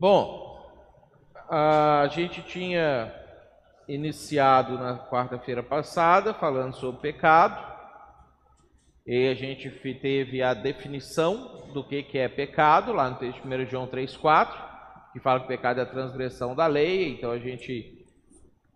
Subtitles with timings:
[0.00, 0.56] Bom,
[1.50, 3.12] a gente tinha
[3.88, 7.66] iniciado na quarta-feira passada falando sobre pecado.
[9.04, 13.66] E a gente teve a definição do que, é pecado, lá no texto de 1
[13.66, 18.06] João 3,4, que fala que pecado é a transgressão da lei, então a gente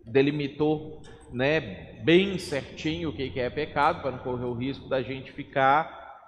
[0.04, 5.30] delimitou né, bem certinho o que é pecado, para não correr o risco da gente
[5.30, 6.18] ficar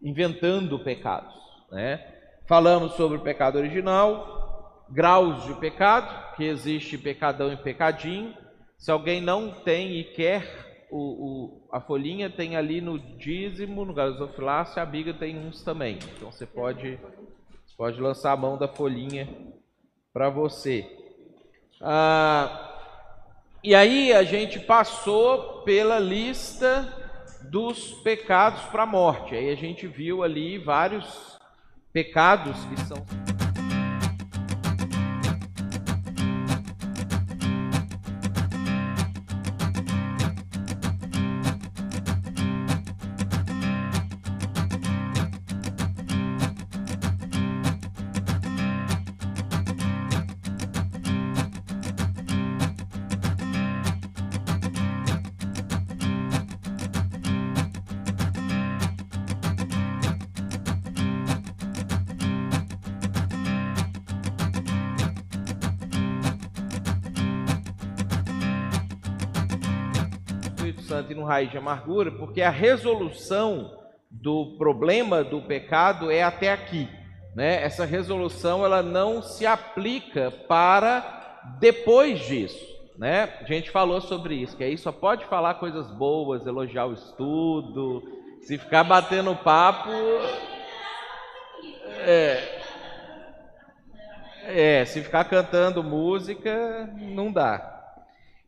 [0.00, 1.34] inventando pecados.
[1.72, 2.15] Né?
[2.46, 8.32] Falamos sobre o pecado original, graus de pecado, que existe pecadão e pecadinho.
[8.78, 13.92] Se alguém não tem e quer o, o, a folhinha tem ali no dízimo, no
[13.92, 15.98] gasofilácio, a biga tem uns também.
[16.16, 17.00] Então você pode,
[17.76, 19.28] pode lançar a mão da folhinha
[20.12, 20.88] para você.
[21.80, 22.74] Ah,
[23.62, 26.92] e aí a gente passou pela lista
[27.50, 29.34] dos pecados para a morte.
[29.34, 31.35] Aí a gente viu ali vários
[31.96, 33.02] pecados que são
[71.36, 73.70] raiz de amargura, porque a resolução
[74.10, 76.88] do problema do pecado é até aqui.
[77.34, 77.62] Né?
[77.62, 82.64] Essa resolução ela não se aplica para depois disso.
[82.96, 83.30] Né?
[83.40, 88.02] A gente falou sobre isso, que aí só pode falar coisas boas, elogiar o estudo,
[88.40, 89.90] se ficar batendo papo.
[91.98, 92.56] É,
[94.44, 97.74] é, se ficar cantando música, não dá.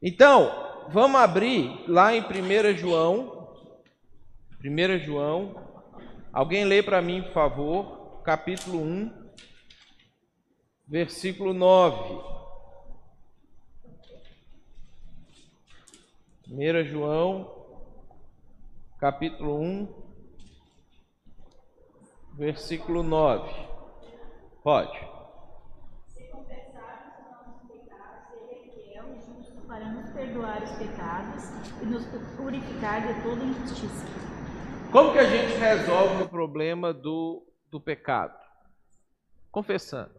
[0.03, 3.56] Então, vamos abrir lá em 1 João.
[4.65, 5.54] 1 João.
[6.32, 9.31] Alguém lê para mim, por favor, capítulo 1,
[10.87, 12.38] versículo 9.
[16.50, 17.66] 1 João,
[18.98, 19.88] capítulo 1,
[22.37, 23.53] versículo 9.
[24.62, 25.17] Pode.
[30.28, 31.44] Perdoar os pecados
[31.83, 32.05] e nos
[32.37, 34.06] purificar de toda injustiça.
[34.93, 38.39] Como que a gente resolve o problema do, do pecado?
[39.50, 40.12] Confessando.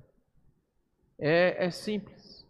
[1.17, 2.47] É, é simples.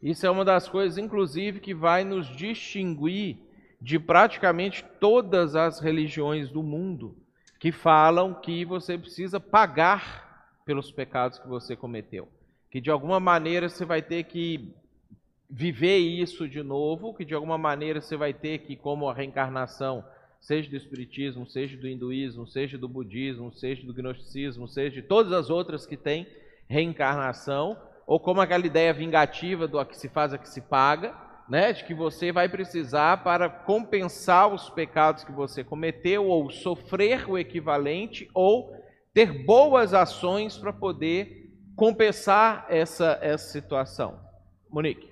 [0.00, 3.38] Isso é uma das coisas, inclusive, que vai nos distinguir
[3.80, 7.16] de praticamente todas as religiões do mundo
[7.58, 12.28] que falam que você precisa pagar pelos pecados que você cometeu.
[12.70, 14.74] Que de alguma maneira você vai ter que
[15.54, 20.02] viver isso de novo, que de alguma maneira você vai ter que, como a reencarnação,
[20.40, 25.30] seja do espiritismo, seja do hinduísmo, seja do budismo, seja do gnosticismo, seja de todas
[25.30, 26.26] as outras que têm
[26.66, 27.76] reencarnação,
[28.06, 31.14] ou como aquela ideia vingativa do a que se faz, a que se paga,
[31.46, 37.28] né, de que você vai precisar para compensar os pecados que você cometeu, ou sofrer
[37.28, 38.74] o equivalente, ou
[39.12, 44.18] ter boas ações para poder compensar essa, essa situação.
[44.70, 45.11] Monique.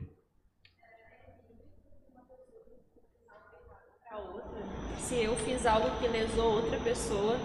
[5.10, 7.36] Se eu fiz algo que lesou outra pessoa,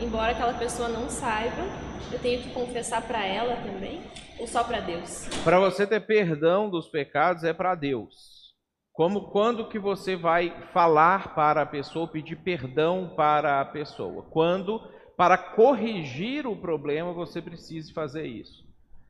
[0.00, 1.64] embora aquela pessoa não saiba,
[2.12, 4.00] eu tenho que confessar para ela também
[4.38, 5.26] ou só para Deus?
[5.42, 8.54] Para você ter perdão dos pecados é para Deus.
[8.92, 14.22] Como quando que você vai falar para a pessoa, pedir perdão para a pessoa?
[14.30, 14.80] Quando
[15.16, 18.64] para corrigir o problema você precisa fazer isso.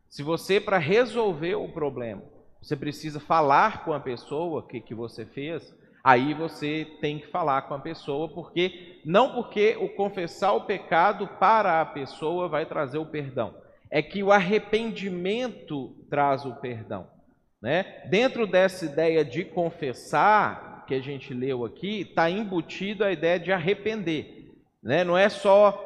[0.09, 2.23] Se você para resolver o problema,
[2.63, 7.63] você precisa falar com a pessoa que que você fez, aí você tem que falar
[7.63, 12.99] com a pessoa, porque não porque o confessar o pecado para a pessoa vai trazer
[12.99, 13.55] o perdão,
[13.91, 17.09] é que o arrependimento traz o perdão.
[17.61, 18.05] Né?
[18.09, 23.53] Dentro dessa ideia de confessar, que a gente leu aqui, está embutido a ideia de
[23.53, 24.55] arrepender.
[24.83, 25.05] Né?
[25.05, 25.85] Não é só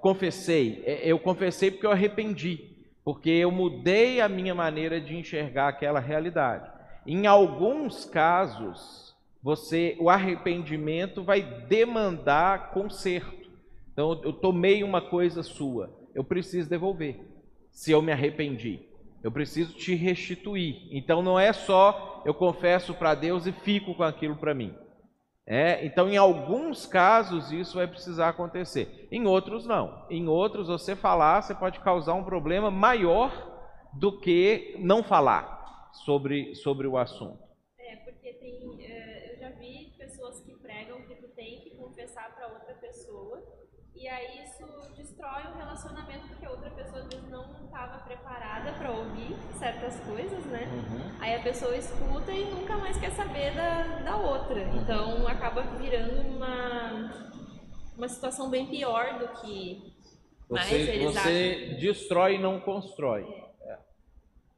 [0.00, 5.68] confessei, é, eu confessei porque eu arrependi, porque eu mudei a minha maneira de enxergar
[5.68, 6.70] aquela realidade.
[7.06, 9.11] Em alguns casos,
[9.42, 13.50] você, o arrependimento vai demandar conserto.
[13.92, 17.20] Então, eu tomei uma coisa sua, eu preciso devolver.
[17.70, 18.80] Se eu me arrependi,
[19.22, 20.88] eu preciso te restituir.
[20.90, 24.74] Então, não é só eu confesso para Deus e fico com aquilo para mim.
[25.44, 29.08] É, então, em alguns casos, isso vai precisar acontecer.
[29.10, 30.06] Em outros, não.
[30.08, 33.50] Em outros, você falar, você pode causar um problema maior
[33.92, 37.42] do que não falar sobre, sobre o assunto.
[37.78, 42.34] É, porque tem, é, eu já vi pessoas que pregam que tu tem que confessar
[42.34, 43.42] para outra pessoa
[44.02, 44.64] e aí isso
[44.96, 50.00] destrói o relacionamento porque a outra pessoa às vezes não estava preparada para ouvir certas
[50.00, 50.68] coisas, né?
[50.72, 51.12] Uhum.
[51.20, 54.60] Aí a pessoa escuta e nunca mais quer saber da, da outra.
[54.60, 54.82] Uhum.
[54.82, 57.30] Então acaba virando uma,
[57.96, 59.92] uma situação bem pior do que
[60.50, 63.24] mais Você, eles você destrói e não constrói.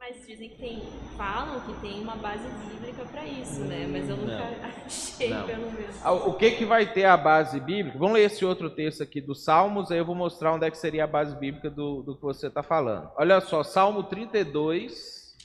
[0.07, 0.83] Mas dizem que tem,
[1.17, 3.87] falam que tem uma base bíblica para isso, né?
[3.91, 4.65] Mas eu nunca Não.
[4.85, 5.47] achei Não.
[5.47, 5.97] pelo menos.
[6.05, 7.99] Ah, O que, que vai ter a base bíblica?
[7.99, 10.77] Vamos ler esse outro texto aqui dos Salmos, aí eu vou mostrar onde é que
[10.77, 13.11] seria a base bíblica do, do que você está falando.
[13.17, 15.39] Olha só, Salmo 32.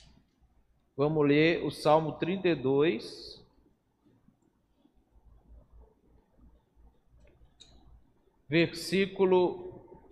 [0.94, 3.42] Vamos ler o Salmo 32.
[8.46, 10.04] Versículo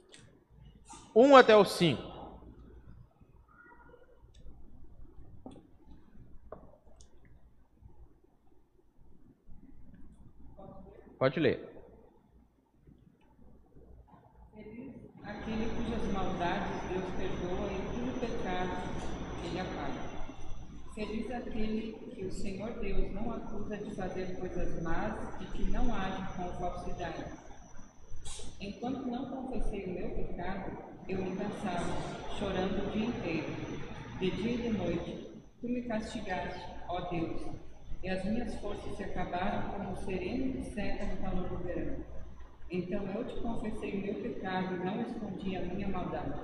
[1.14, 2.17] 1 até o 5.
[11.18, 11.58] Pode ler.
[14.54, 14.94] Feliz
[15.24, 18.70] aquele cujas maldades Deus perdoa e cujo pecado
[19.44, 20.08] ele apaga.
[20.94, 25.92] Feliz aquele que o Senhor Deus não acusa de fazer coisas más e que não
[25.92, 27.24] age com falsidade.
[28.60, 30.70] Enquanto não confessei o meu pecado,
[31.08, 31.96] eu me cansava,
[32.38, 33.48] chorando o dia inteiro,
[34.20, 35.42] de dia e de noite.
[35.60, 37.42] Tu me castigaste, ó Deus,
[38.02, 41.96] e as minhas forças se acabaram como o sereno que seca no calor do verão.
[42.70, 46.40] Então eu te confessei o meu pecado e não escondi a minha maldade.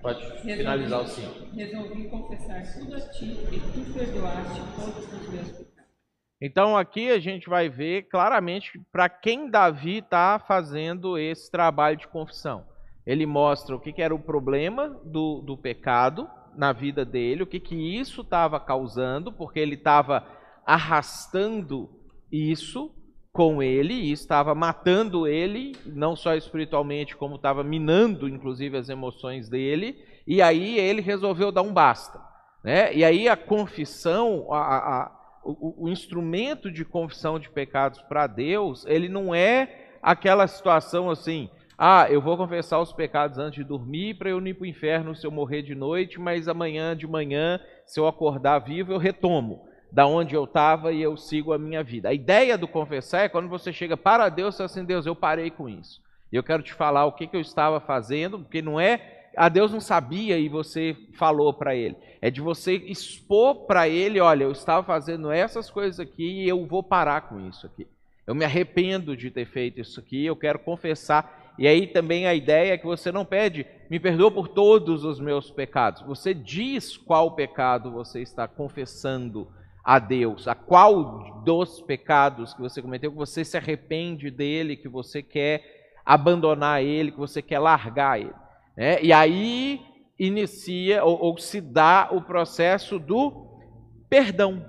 [0.00, 1.54] Pode finalizar o 5.
[1.54, 5.90] Resolvi confessar tudo a ti e tu perdoaste todos os meus pecados.
[6.40, 12.08] Então aqui a gente vai ver claramente para quem Davi está fazendo esse trabalho de
[12.08, 12.64] confissão.
[13.04, 17.46] Ele mostra o que, que era o problema do, do pecado na vida dele, o
[17.46, 20.26] que, que isso estava causando, porque ele estava
[20.66, 21.90] arrastando
[22.30, 22.90] isso
[23.32, 29.48] com ele e estava matando ele, não só espiritualmente, como estava minando inclusive as emoções
[29.48, 32.20] dele, e aí ele resolveu dar um basta.
[32.62, 32.94] Né?
[32.94, 38.86] E aí a confissão, a, a, o, o instrumento de confissão de pecados para Deus,
[38.86, 44.14] ele não é aquela situação assim, ah, eu vou confessar os pecados antes de dormir
[44.14, 47.06] para eu não ir para o inferno se eu morrer de noite, mas amanhã de
[47.06, 51.58] manhã, se eu acordar vivo, eu retomo da onde eu estava e eu sigo a
[51.58, 52.08] minha vida.
[52.08, 55.14] A ideia do confessar é quando você chega para Deus e fala assim, Deus, eu
[55.14, 56.02] parei com isso.
[56.32, 59.72] Eu quero te falar o que, que eu estava fazendo, porque não é, a Deus
[59.72, 61.96] não sabia e você falou para ele.
[62.20, 66.66] É de você expor para ele, olha, eu estava fazendo essas coisas aqui e eu
[66.66, 67.86] vou parar com isso aqui.
[68.26, 71.43] Eu me arrependo de ter feito isso aqui, eu quero confessar.
[71.58, 75.20] E aí também a ideia é que você não pede, me perdoa por todos os
[75.20, 76.02] meus pecados.
[76.02, 79.48] Você diz qual pecado você está confessando
[79.84, 84.88] a Deus, a qual dos pecados que você cometeu, que você se arrepende dele, que
[84.88, 88.32] você quer abandonar ele, que você quer largar ele.
[88.76, 89.02] Né?
[89.02, 89.80] E aí
[90.18, 93.46] inicia ou, ou se dá o processo do
[94.08, 94.64] perdão.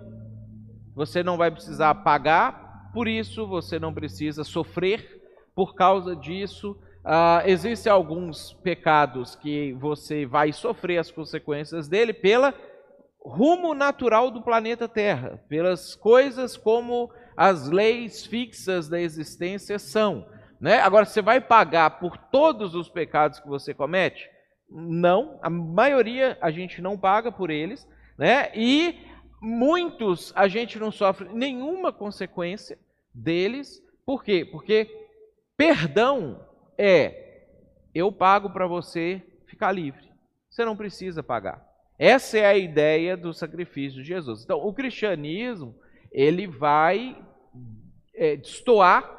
[0.94, 5.15] Você não vai precisar pagar por isso, você não precisa sofrer
[5.56, 6.78] por causa disso.
[7.06, 12.54] Uh, existem alguns pecados que você vai sofrer as consequências dele pela
[13.26, 20.28] rumo natural do planeta Terra, pelas coisas como as leis fixas da existência são.
[20.60, 20.80] Né?
[20.80, 24.30] Agora, você vai pagar por todos os pecados que você comete?
[24.70, 28.52] Não, a maioria a gente não paga por eles, né?
[28.56, 28.96] e
[29.42, 32.80] muitos a gente não sofre nenhuma consequência
[33.14, 33.82] deles.
[34.06, 34.48] Por quê?
[34.50, 35.05] Porque
[35.58, 36.46] perdão
[36.78, 37.26] é
[37.94, 40.12] eu pago para você ficar livre.
[40.50, 41.66] Você não precisa pagar.
[41.98, 44.44] Essa é a ideia do sacrifício de Jesus.
[44.44, 45.76] Então, o cristianismo
[46.12, 47.18] ele vai
[48.14, 49.16] é, destoar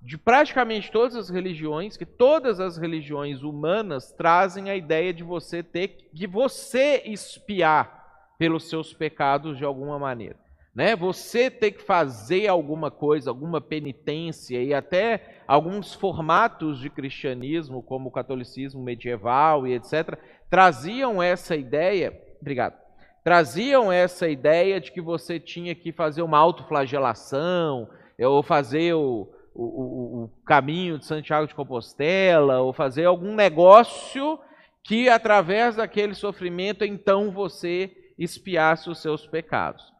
[0.00, 5.62] de praticamente todas as religiões, que todas as religiões humanas trazem a ideia de você
[5.62, 10.38] ter que você espiar pelos seus pecados de alguma maneira.
[10.78, 10.94] Né?
[10.94, 18.08] Você ter que fazer alguma coisa, alguma penitência e até alguns formatos de cristianismo, como
[18.08, 20.16] o catolicismo medieval e etc.,
[20.48, 22.76] traziam essa ideia, obrigado,
[23.24, 30.22] traziam essa ideia de que você tinha que fazer uma autoflagelação, ou fazer o, o,
[30.26, 34.38] o caminho de Santiago de Compostela, ou fazer algum negócio
[34.84, 39.97] que através daquele sofrimento então você espiasse os seus pecados.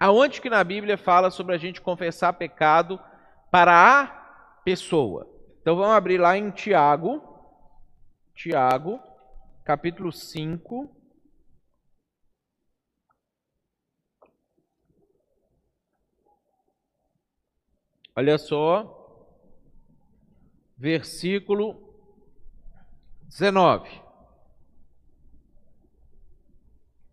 [0.00, 3.00] Aonde que na Bíblia fala sobre a gente confessar pecado
[3.50, 4.06] para a
[4.64, 5.28] pessoa?
[5.60, 7.20] Então vamos abrir lá em Tiago,
[8.32, 9.00] Tiago,
[9.64, 10.94] capítulo 5.
[18.14, 18.94] Olha só,
[20.76, 21.92] versículo
[23.24, 24.00] 19.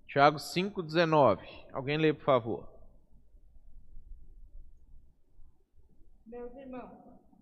[0.08, 1.46] Tiago 5, 19.
[1.74, 2.75] Alguém lê, por favor.
[6.28, 6.90] Meus irmãos,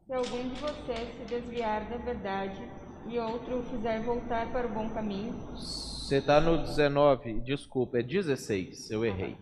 [0.05, 2.69] se algum de vocês se desviar da verdade
[3.07, 5.33] e outro o fizer voltar para o bom caminho.
[5.55, 9.37] Você está no 19, desculpa, é 16, eu errei.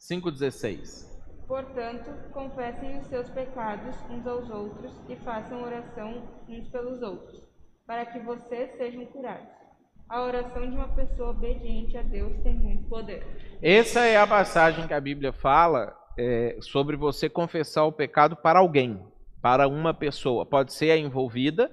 [0.00, 1.08] 5,16.
[1.46, 7.40] Portanto, confessem os seus pecados uns aos outros e façam oração uns pelos outros,
[7.86, 9.60] para que vocês sejam curados.
[10.08, 13.24] A oração de uma pessoa obediente a Deus tem muito poder.
[13.62, 18.58] Essa é a passagem que a Bíblia fala é, sobre você confessar o pecado para
[18.58, 19.02] alguém,
[19.40, 20.44] para uma pessoa.
[20.44, 21.70] Pode ser a envolvida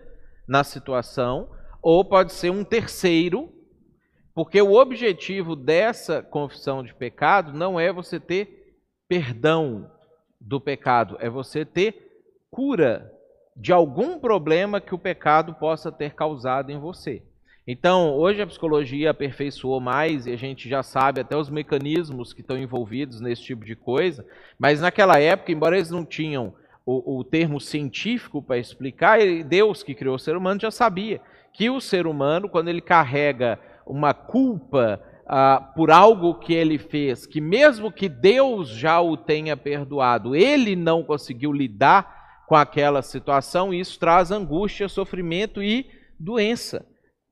[0.48, 1.50] na situação,
[1.82, 3.52] ou pode ser um terceiro,
[4.34, 8.78] porque o objetivo dessa confissão de pecado não é você ter
[9.10, 9.92] perdão
[10.40, 12.08] do pecado, é você ter
[12.50, 13.12] cura
[13.54, 17.22] de algum problema que o pecado possa ter causado em você.
[17.70, 22.40] Então, hoje a psicologia aperfeiçoou mais e a gente já sabe até os mecanismos que
[22.40, 24.26] estão envolvidos nesse tipo de coisa,
[24.58, 26.54] mas naquela época, embora eles não tinham
[26.86, 31.20] o, o termo científico para explicar, Deus que criou o ser humano já sabia
[31.52, 37.26] que o ser humano, quando ele carrega uma culpa ah, por algo que ele fez,
[37.26, 43.74] que mesmo que Deus já o tenha perdoado, ele não conseguiu lidar com aquela situação,
[43.74, 45.86] isso traz angústia, sofrimento e
[46.18, 46.86] doença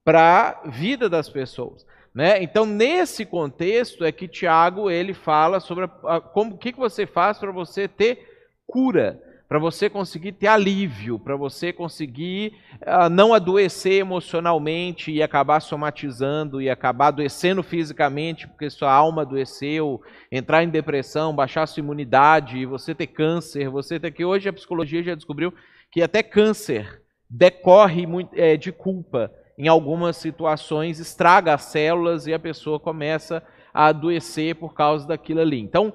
[0.05, 1.85] para a vida das pessoas.
[2.13, 2.41] Né?
[2.41, 7.05] Então, nesse contexto é que Tiago ele fala sobre a, como o que, que você
[7.05, 8.25] faz para você ter
[8.65, 15.59] cura para você conseguir ter alívio, para você conseguir uh, não adoecer emocionalmente e acabar
[15.59, 22.65] somatizando e acabar adoecendo fisicamente porque sua alma adoeceu, entrar em depressão, baixar sua imunidade,
[22.65, 25.53] você ter câncer, você ter que hoje a psicologia já descobriu
[25.91, 32.39] que até câncer decorre é, de culpa em algumas situações, estraga as células e a
[32.39, 33.43] pessoa começa
[33.74, 35.59] a adoecer por causa daquilo ali.
[35.59, 35.93] Então,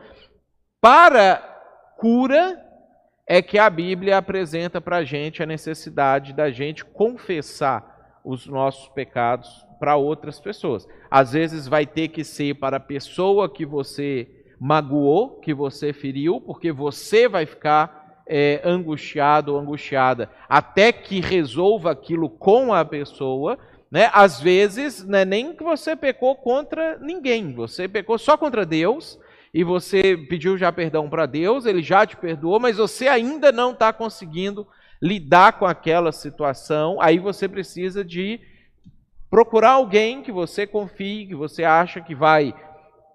[0.80, 1.36] para
[1.98, 2.60] cura
[3.26, 8.88] é que a Bíblia apresenta para a gente a necessidade da gente confessar os nossos
[8.88, 10.86] pecados para outras pessoas.
[11.10, 16.40] Às vezes vai ter que ser para a pessoa que você magoou, que você feriu,
[16.40, 17.99] porque você vai ficar
[18.32, 23.58] é, angustiado ou angustiada até que resolva aquilo com a pessoa.
[23.90, 24.08] Né?
[24.12, 29.18] Às vezes, não é nem que você pecou contra ninguém, você pecou só contra Deus
[29.52, 33.72] e você pediu já perdão para Deus, ele já te perdoou, mas você ainda não
[33.72, 34.64] está conseguindo
[35.02, 38.38] lidar com aquela situação, aí você precisa de
[39.28, 42.54] procurar alguém que você confie, que você acha que vai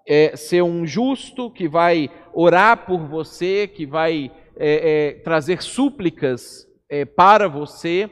[0.06, 6.66] é, ser um justo, que vai orar por você, que vai é, é, trazer súplicas
[6.88, 8.10] é, para você,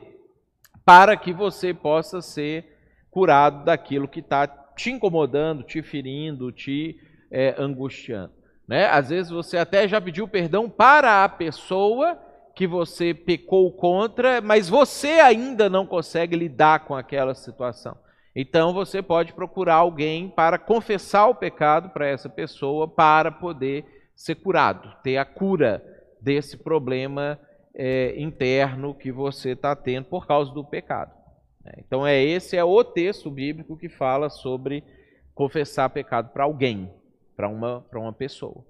[0.84, 2.76] para que você possa ser
[3.10, 8.32] curado daquilo que está te incomodando, te ferindo, te é, angustiando.
[8.66, 8.86] Né?
[8.86, 12.18] Às vezes você até já pediu perdão para a pessoa
[12.54, 17.96] que você pecou contra, mas você ainda não consegue lidar com aquela situação.
[18.34, 23.84] Então você pode procurar alguém para confessar o pecado para essa pessoa para poder
[24.14, 25.93] ser curado, ter a cura
[26.24, 27.38] desse problema
[27.74, 31.12] é, interno que você está tendo por causa do pecado.
[31.62, 31.74] Né?
[31.78, 34.82] Então é esse é o texto bíblico que fala sobre
[35.34, 36.90] confessar pecado para alguém
[37.36, 38.64] para uma, para uma pessoa.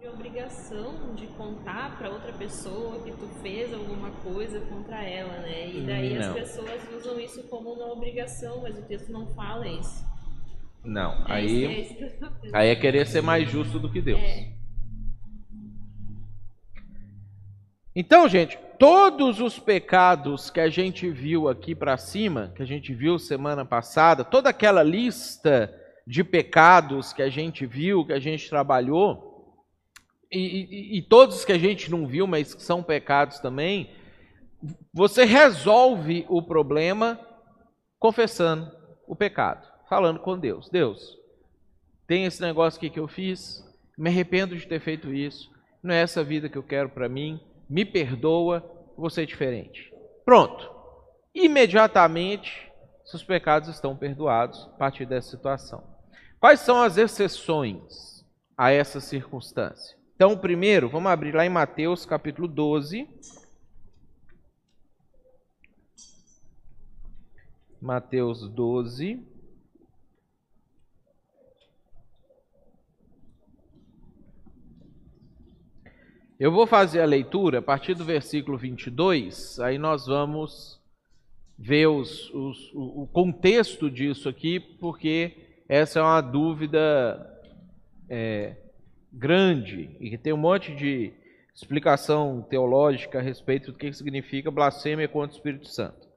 [0.00, 5.68] De obrigação de contar para outra pessoa que tu fez alguma coisa contra ela, né?
[5.68, 6.30] E daí não.
[6.30, 10.02] as pessoas usam isso como uma obrigação, mas o texto não fala isso.
[10.82, 14.18] Não, é aí, isso, é aí é querer ser mais justo do que Deus.
[14.18, 14.59] É.
[17.94, 22.94] Então, gente, todos os pecados que a gente viu aqui para cima, que a gente
[22.94, 25.74] viu semana passada, toda aquela lista
[26.06, 29.28] de pecados que a gente viu, que a gente trabalhou,
[30.30, 33.90] e, e, e todos que a gente não viu, mas que são pecados também,
[34.94, 37.18] você resolve o problema
[37.98, 38.70] confessando
[39.06, 40.68] o pecado, falando com Deus.
[40.68, 41.18] Deus,
[42.06, 43.64] tem esse negócio aqui que eu fiz,
[43.98, 45.50] me arrependo de ter feito isso,
[45.82, 49.94] não é essa vida que eu quero para mim, me perdoa, vou ser diferente.
[50.24, 50.68] Pronto.
[51.32, 52.68] Imediatamente,
[53.04, 55.84] seus pecados estão perdoados a partir dessa situação.
[56.40, 58.26] Quais são as exceções
[58.58, 59.96] a essa circunstância?
[60.16, 63.08] Então, primeiro, vamos abrir lá em Mateus capítulo 12.
[67.80, 69.24] Mateus 12.
[76.40, 80.80] Eu vou fazer a leitura a partir do versículo 22, aí nós vamos
[81.58, 85.32] ver os, os, o contexto disso aqui, porque
[85.68, 87.30] essa é uma dúvida
[88.08, 88.56] é,
[89.12, 91.12] grande e que tem um monte de
[91.54, 96.08] explicação teológica a respeito do que significa blasfêmia contra o Espírito Santo.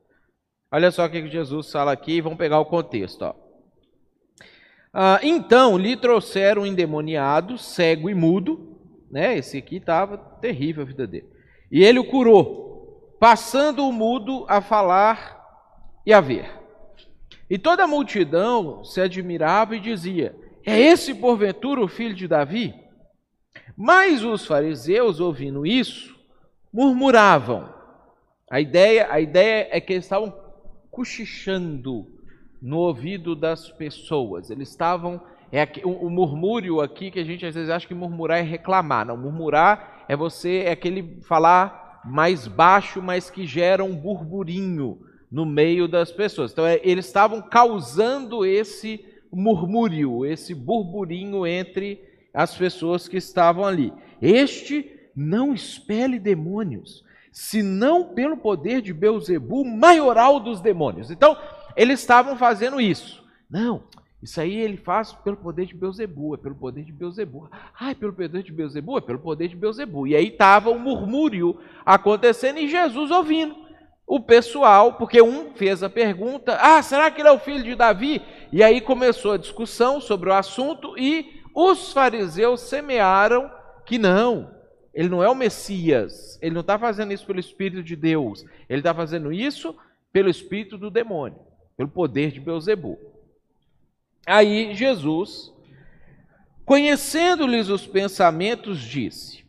[0.72, 3.24] Olha só o que Jesus fala aqui, vamos pegar o contexto.
[3.24, 3.36] Ó.
[4.94, 8.73] Ah, então lhe trouxeram um endemoniado, cego e mudo,
[9.14, 9.38] né?
[9.38, 11.30] Esse aqui estava terrível a vida dele.
[11.72, 15.40] E ele o curou, passando o mudo a falar
[16.04, 16.50] e a ver.
[17.48, 22.74] E toda a multidão se admirava e dizia: É esse porventura o filho de Davi?
[23.78, 26.16] Mas os fariseus, ouvindo isso,
[26.74, 27.72] murmuravam.
[28.50, 30.36] A ideia, a ideia é que eles estavam
[30.90, 32.08] cochichando
[32.60, 34.50] no ouvido das pessoas.
[34.50, 35.22] Eles estavam
[35.56, 39.06] é o, o, murmúrio aqui que a gente às vezes acha que murmurar é reclamar.
[39.06, 45.00] Não, murmurar é você, é aquele falar mais baixo, mas que gera um burburinho
[45.32, 46.52] no meio das pessoas.
[46.52, 53.94] Então, é, eles estavam causando esse murmúrio, esse burburinho entre as pessoas que estavam ali.
[54.20, 61.12] Este não expele demônios, senão pelo poder de Beuzebu, maioral dos demônios.
[61.12, 61.38] Então,
[61.76, 63.24] eles estavam fazendo isso.
[63.48, 63.84] Não,
[64.24, 67.50] isso aí ele faz pelo poder de Beuzebu, é pelo poder de Beuzebu.
[67.82, 70.08] É pelo poder de Beuzebu, é pelo poder de Beuzebu.
[70.08, 73.54] E aí estava um murmúrio acontecendo e Jesus ouvindo.
[74.08, 77.76] O pessoal, porque um fez a pergunta: Ah, será que ele é o filho de
[77.76, 78.22] Davi?
[78.50, 83.52] E aí começou a discussão sobre o assunto e os fariseus semearam
[83.86, 84.56] que não,
[84.94, 88.80] ele não é o Messias, ele não está fazendo isso pelo Espírito de Deus, ele
[88.80, 89.76] está fazendo isso
[90.14, 91.40] pelo Espírito do demônio,
[91.76, 92.98] pelo poder de Beuzebu.
[94.26, 95.54] Aí Jesus,
[96.66, 99.44] conhecendo-lhes os pensamentos, disse: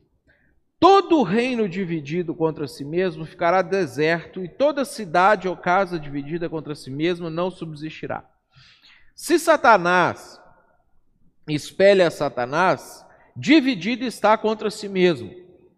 [0.81, 6.75] Todo reino dividido contra si mesmo ficará deserto, e toda cidade ou casa dividida contra
[6.75, 8.29] si mesmo não subsistirá.
[9.15, 10.41] Se Satanás
[11.53, 13.05] espelha Satanás,
[13.37, 15.31] dividido está contra si mesmo.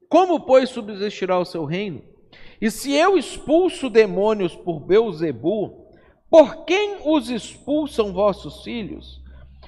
[0.08, 2.02] Como, pois, subsistirá o seu reino?
[2.60, 5.85] E se eu expulso demônios por Beuzebu,
[6.36, 9.22] por quem os expulsam vossos filhos?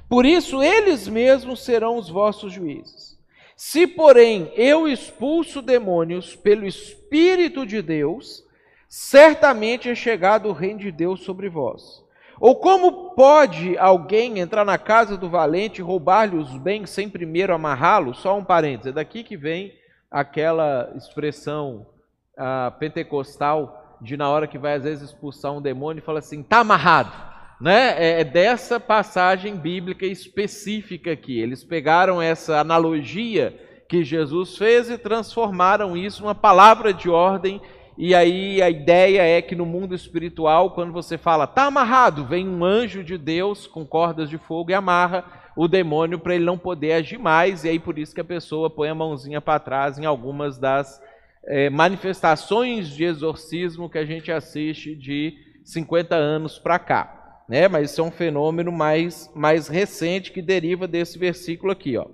[0.07, 3.19] Por isso eles mesmos serão os vossos juízes.
[3.57, 8.45] Se, porém, eu expulso demônios pelo Espírito de Deus,
[8.87, 12.05] certamente é chegado o reino de Deus sobre vós.
[12.39, 17.55] Ou como pode alguém entrar na casa do valente e roubar-lhe os bens sem primeiro
[17.55, 18.15] amarrá-lo?
[18.15, 19.73] Só um parênteses, é daqui que vem
[20.11, 21.87] aquela expressão
[22.35, 26.59] uh, pentecostal de na hora que vai às vezes expulsar um demônio, fala assim, tá
[26.59, 27.13] amarrado.
[27.61, 27.95] Né?
[27.99, 31.41] É, é dessa passagem bíblica específica aqui.
[31.41, 33.59] Eles pegaram essa analogia
[33.89, 37.61] que Jesus fez e transformaram isso numa palavra de ordem.
[37.97, 42.49] E aí a ideia é que no mundo espiritual, quando você fala tá amarrado, vem
[42.49, 45.25] um anjo de Deus com cordas de fogo e amarra
[45.57, 47.65] o demônio para ele não poder agir mais.
[47.65, 51.03] E aí por isso que a pessoa põe a mãozinha para trás em algumas das
[51.49, 55.35] é, manifestações de exorcismo que a gente assiste de
[55.65, 57.43] 50 anos para cá.
[57.49, 57.67] Né?
[57.67, 61.97] Mas isso é um fenômeno mais, mais recente que deriva desse versículo aqui.
[61.97, 62.07] Ó.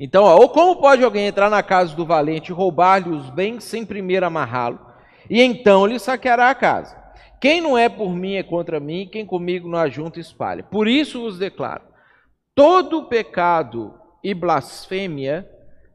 [0.00, 3.64] Então, ó, ou como pode alguém entrar na casa do valente e roubar-lhe os bens
[3.64, 4.80] sem primeiro amarrá-lo,
[5.28, 6.96] e então lhe saqueará a casa?
[7.38, 10.62] Quem não é por mim é contra mim, quem comigo não ajunta espalha.
[10.62, 11.82] Por isso vos declaro:
[12.54, 13.94] todo pecado
[14.24, 15.48] e blasfêmia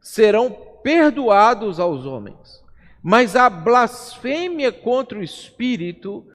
[0.04, 0.50] serão
[0.82, 2.62] perdoados aos homens,
[3.02, 6.26] mas a blasfêmia contra o Espírito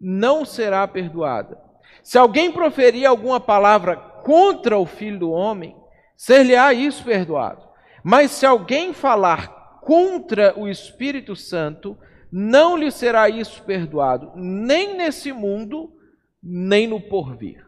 [0.00, 1.60] não será perdoada.
[2.00, 5.76] Se alguém proferir alguma palavra contra o Filho do Homem,
[6.16, 7.62] ser-lhe-á isso perdoado.
[8.04, 11.98] Mas se alguém falar contra o Espírito Santo,
[12.30, 15.92] não lhe será isso perdoado, nem nesse mundo,
[16.40, 17.66] nem no porvir.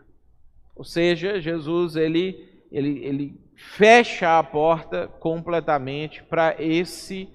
[0.76, 7.28] Ou seja, Jesus ele, ele, ele fecha a porta completamente para esse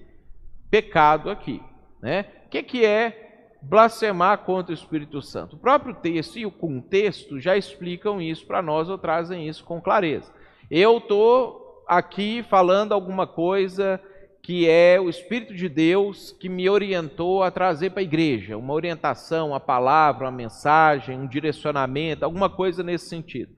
[0.70, 1.62] pecado aqui.
[2.00, 2.24] Né?
[2.46, 5.56] O que, que é blasfemar contra o Espírito Santo?
[5.56, 9.80] O próprio texto e o contexto já explicam isso para nós ou trazem isso com
[9.80, 10.32] clareza.
[10.70, 14.00] Eu estou aqui falando alguma coisa
[14.42, 18.72] que é o Espírito de Deus que me orientou a trazer para a igreja, uma
[18.72, 23.52] orientação, uma palavra, uma mensagem, um direcionamento, alguma coisa nesse sentido.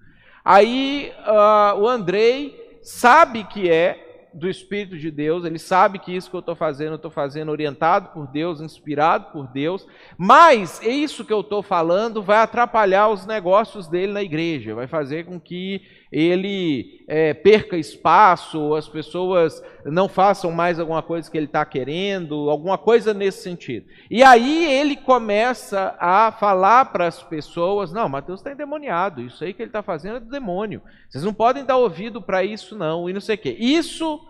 [0.44, 6.30] Aí uh, o Andrei sabe que é do Espírito de Deus, ele sabe que isso
[6.30, 11.24] que eu estou fazendo, eu estou fazendo orientado por Deus, inspirado por Deus, mas isso
[11.24, 15.82] que eu estou falando vai atrapalhar os negócios dele na igreja, vai fazer com que
[16.12, 22.50] ele é, perca espaço, as pessoas não façam mais alguma coisa que ele está querendo,
[22.50, 23.86] alguma coisa nesse sentido.
[24.10, 29.54] E aí ele começa a falar para as pessoas: não, Mateus está endemoniado, isso aí
[29.54, 33.08] que ele está fazendo é do demônio, vocês não podem dar ouvido para isso, não,
[33.08, 33.56] e não sei o quê.
[33.58, 34.20] Isso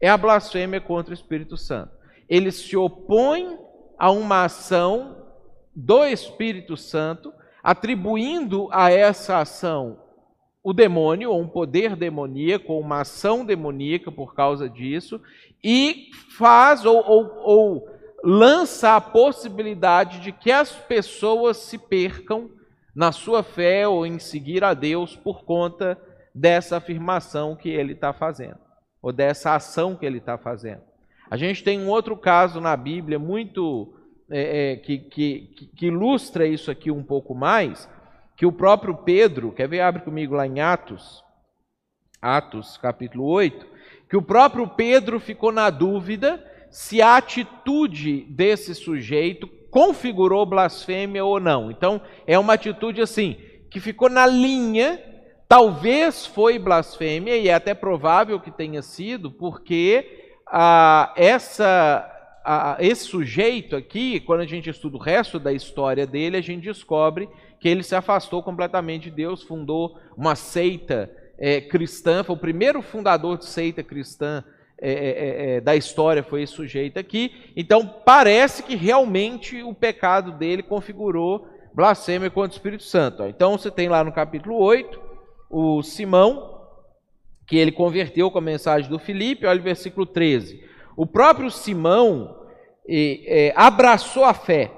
[0.00, 1.92] é a blasfêmia contra o Espírito Santo.
[2.28, 3.58] Ele se opõe
[3.98, 5.16] a uma ação
[5.74, 7.32] do Espírito Santo,
[7.62, 9.98] atribuindo a essa ação
[10.62, 15.20] o demônio, ou um poder demoníaco, ou uma ação demoníaca por causa disso,
[15.62, 17.88] e faz ou, ou, ou
[18.24, 22.50] lança a possibilidade de que as pessoas se percam
[22.92, 25.96] na sua fé ou em seguir a Deus por conta
[26.34, 28.58] dessa afirmação que ele está fazendo,
[29.06, 30.80] ou dessa ação que ele está fazendo.
[31.30, 33.94] A gente tem um outro caso na Bíblia muito
[34.28, 37.88] é, é, que, que, que ilustra isso aqui um pouco mais,
[38.36, 41.22] que o próprio Pedro, quer ver, abre comigo lá em Atos,
[42.20, 43.64] Atos capítulo 8,
[44.10, 51.38] que o próprio Pedro ficou na dúvida se a atitude desse sujeito configurou blasfêmia ou
[51.38, 51.70] não.
[51.70, 53.36] Então, é uma atitude assim,
[53.70, 55.00] que ficou na linha,
[55.48, 62.08] talvez foi blasfêmia, e é até provável que tenha sido, porque ah, essa,
[62.44, 66.64] ah, esse sujeito aqui, quando a gente estuda o resto da história dele, a gente
[66.64, 67.28] descobre
[67.58, 72.82] que ele se afastou completamente de Deus, fundou uma seita é, cristã, foi o primeiro
[72.82, 74.44] fundador de seita cristã
[74.78, 77.32] é, é, é, é, da história, foi esse sujeito aqui.
[77.56, 83.22] Então, parece que realmente o pecado dele configurou blasfêmia contra o Espírito Santo.
[83.24, 85.05] Então, você tem lá no capítulo 8,
[85.50, 86.60] o Simão,
[87.46, 90.64] que ele converteu com a mensagem do Filipe, olha o versículo 13.
[90.96, 92.36] O próprio Simão
[92.88, 94.72] é, abraçou a fé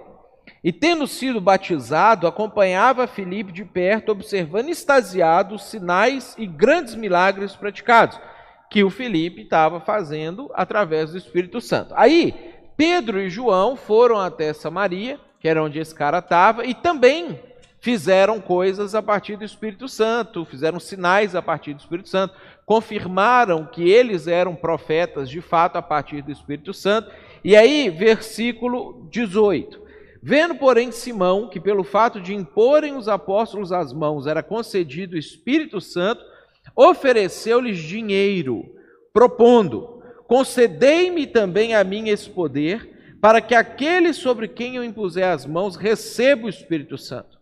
[0.62, 7.54] e tendo sido batizado, acompanhava Filipe de perto, observando extasiado os sinais e grandes milagres
[7.54, 8.20] praticados,
[8.70, 11.94] que o Filipe estava fazendo através do Espírito Santo.
[11.96, 12.34] Aí,
[12.76, 17.40] Pedro e João foram até Samaria, que era onde esse cara estava, e também
[17.80, 22.34] fizeram coisas a partir do Espírito Santo, fizeram sinais a partir do Espírito Santo,
[22.66, 27.10] confirmaram que eles eram profetas de fato a partir do Espírito Santo.
[27.44, 29.88] E aí, versículo 18.
[30.20, 35.18] Vendo, porém, Simão que pelo fato de imporem os apóstolos as mãos era concedido o
[35.18, 36.22] Espírito Santo,
[36.74, 38.64] ofereceu-lhes dinheiro,
[39.12, 45.46] propondo: Concedei-me também a mim esse poder, para que aquele sobre quem eu impuser as
[45.46, 47.37] mãos receba o Espírito Santo.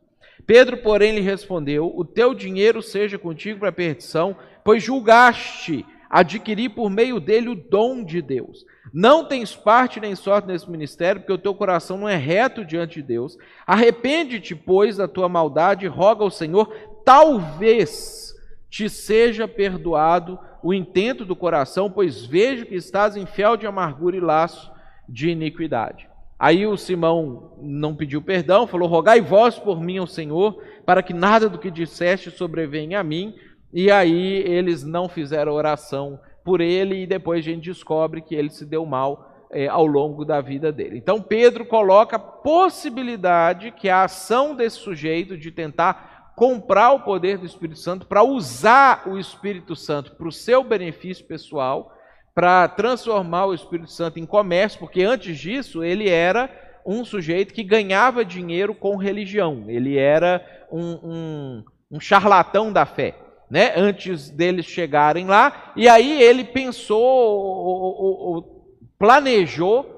[0.47, 6.71] Pedro, porém, lhe respondeu: O teu dinheiro seja contigo para a perdição, pois julgaste adquirir
[6.71, 8.65] por meio dele o dom de Deus.
[8.93, 12.97] Não tens parte nem sorte nesse ministério, porque o teu coração não é reto diante
[12.97, 13.37] de Deus.
[13.67, 16.73] Arrepende-te, pois, da tua maldade e roga ao Senhor,
[17.05, 18.35] talvez
[18.71, 24.17] te seja perdoado o intento do coração, pois vejo que estás em fel de amargura
[24.17, 24.71] e laço
[25.09, 26.09] de iniquidade.
[26.39, 31.15] Aí o Simão não pediu perdão, falou: Rogai vós por mim ao Senhor, para que
[31.15, 33.35] nada do que disseste sobrevenha a mim.
[33.73, 38.51] E aí eles não fizeram oração por ele e depois a gente descobre que ele
[38.51, 40.99] se deu mal é, ao longo da vida dele.
[40.99, 47.39] Então Pedro coloca a possibilidade que a ação desse sujeito de tentar comprar o poder
[47.39, 51.96] do Espírito Santo para usar o Espírito Santo para o seu benefício pessoal,
[52.37, 56.51] para transformar o Espírito Santo em comércio, porque antes disso ele era
[56.85, 63.15] um sujeito que ganhava dinheiro com religião, ele era um, um, um charlatão da fé
[63.51, 68.67] né, antes deles chegarem lá, e aí ele pensou, ou, ou, ou
[68.99, 69.95] planejou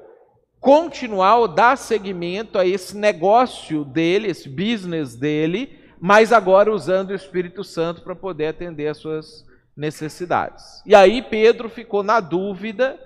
[0.61, 7.15] continuar ou dar seguimento a esse negócio dele, esse business dele, mas agora usando o
[7.15, 9.48] Espírito Santo para poder atender às suas
[9.79, 10.83] necessidades.
[10.85, 12.99] E aí Pedro ficou na dúvida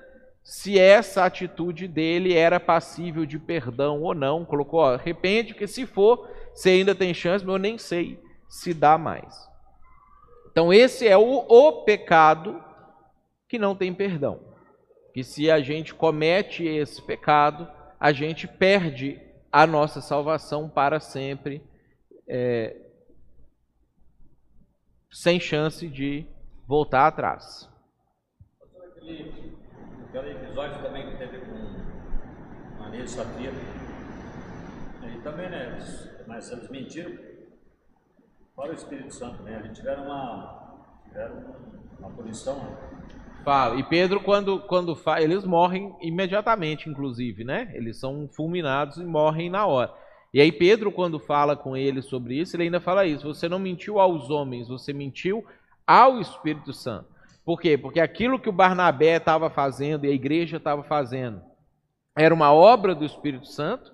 [0.43, 4.43] se essa atitude dele era passível de perdão ou não.
[4.43, 8.73] Colocou, ó, arrepende, que se for, você ainda tem chance, mas eu nem sei se
[8.73, 9.47] dá mais.
[10.51, 12.63] Então, esse é o, o pecado
[13.47, 14.41] que não tem perdão.
[15.13, 17.69] Que se a gente comete esse pecado,
[18.01, 21.63] a gente perde a nossa salvação para sempre,
[22.27, 22.75] é,
[25.11, 26.27] sem chance de
[26.67, 27.69] voltar atrás.
[28.97, 29.57] Aquele,
[30.09, 33.53] aquele episódio também que teve com Maria Safira,
[35.05, 35.79] e também, né,
[36.27, 37.13] mas eles mentiram
[38.55, 39.61] para o Espírito Santo, né?
[39.65, 41.55] Eles tiveram uma, tiveram
[41.99, 42.77] uma punição, né?
[43.45, 43.77] Fala.
[43.77, 47.71] E Pedro, quando, quando fala, eles morrem imediatamente, inclusive, né?
[47.75, 49.93] Eles são fulminados e morrem na hora.
[50.33, 53.59] E aí Pedro, quando fala com ele sobre isso, ele ainda fala isso: você não
[53.59, 55.45] mentiu aos homens, você mentiu
[55.87, 57.07] ao Espírito Santo.
[57.45, 57.77] Por quê?
[57.77, 61.43] Porque aquilo que o Barnabé estava fazendo e a igreja estava fazendo
[62.15, 63.93] era uma obra do Espírito Santo,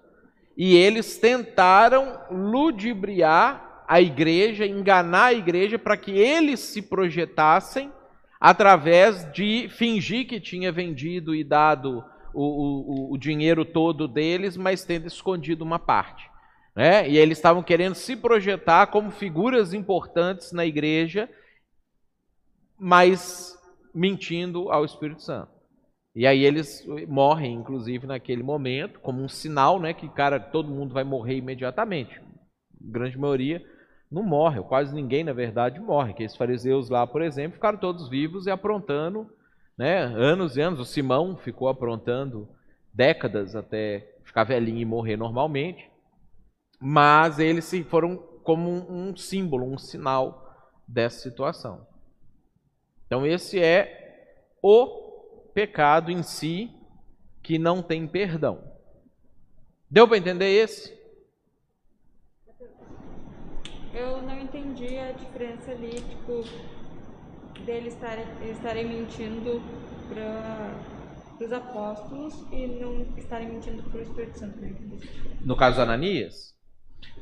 [0.57, 7.93] e eles tentaram ludibriar a igreja, enganar a igreja para que eles se projetassem
[8.41, 14.85] através de fingir que tinha vendido e dado o, o, o dinheiro todo deles, mas
[14.85, 16.29] tendo escondido uma parte.
[16.75, 17.09] Né?
[17.09, 21.29] E eles estavam querendo se projetar como figuras importantes na igreja,
[22.79, 23.59] mas
[23.95, 25.51] mentindo ao Espírito Santo.
[26.15, 30.93] E aí eles morrem, inclusive, naquele momento, como um sinal, né, que cara, todo mundo
[30.93, 32.19] vai morrer imediatamente.
[32.19, 32.23] A
[32.81, 33.65] grande maioria
[34.11, 36.15] não morre, quase ninguém, na verdade, morre.
[36.15, 39.31] Que esses fariseus lá, por exemplo, ficaram todos vivos e aprontando
[39.77, 40.81] né, anos e anos.
[40.81, 42.49] O Simão ficou aprontando
[42.93, 45.89] décadas até ficar velhinho e morrer normalmente.
[46.81, 50.47] Mas eles foram como um símbolo, um sinal
[50.87, 51.87] dessa situação.
[53.09, 54.87] Então, esse é o
[55.55, 56.71] pecado em si
[57.43, 58.63] que não tem perdão.
[59.91, 60.93] Deu para entender esse?
[63.95, 66.45] Eu não entendi a diferença ali, tipo,
[67.65, 69.63] deles estarem, estarem mentindo
[70.11, 74.61] para os apóstolos e não estarem mentindo para o Espírito Santo.
[74.61, 74.77] Né?
[75.41, 76.55] No caso de Ananias?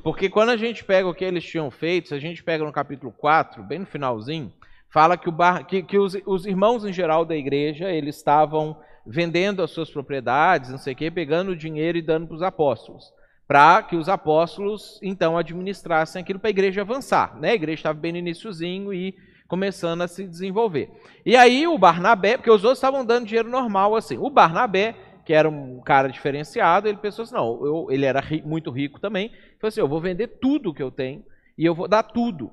[0.02, 2.72] Porque quando a gente pega o que eles tinham feito, se a gente pega no
[2.72, 4.52] capítulo 4, bem no finalzinho,
[4.92, 9.62] fala que, bar, que, que os, os irmãos em geral da igreja, eles estavam vendendo
[9.62, 13.12] as suas propriedades, não sei o quê, pegando o dinheiro e dando para os apóstolos
[13.46, 17.38] para que os apóstolos então administrassem aquilo para a igreja avançar.
[17.38, 17.50] Né?
[17.50, 19.14] A igreja estava bem no iníciozinho e
[19.46, 20.90] começando a se desenvolver.
[21.24, 24.18] E aí o Barnabé, porque os outros estavam dando dinheiro normal assim.
[24.18, 28.42] O Barnabé, que era um cara diferenciado, ele pensou assim, não, eu, ele era ri,
[28.42, 31.24] muito rico também, falou assim, eu vou vender tudo que eu tenho
[31.56, 32.50] e eu vou dar tudo.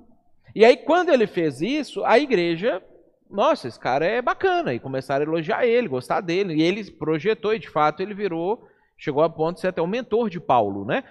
[0.56, 2.82] E aí quando ele fez isso, a igreja,
[3.30, 7.54] nossa, esse cara é bacana, e começaram a elogiar ele, gostar dele, e ele projetou
[7.54, 8.68] e de fato ele virou
[9.04, 11.04] chegou a ponto de ser até o mentor de Paulo, né?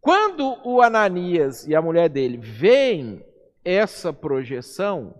[0.00, 3.24] Quando o Ananias e a mulher dele veem
[3.64, 5.14] essa projeção,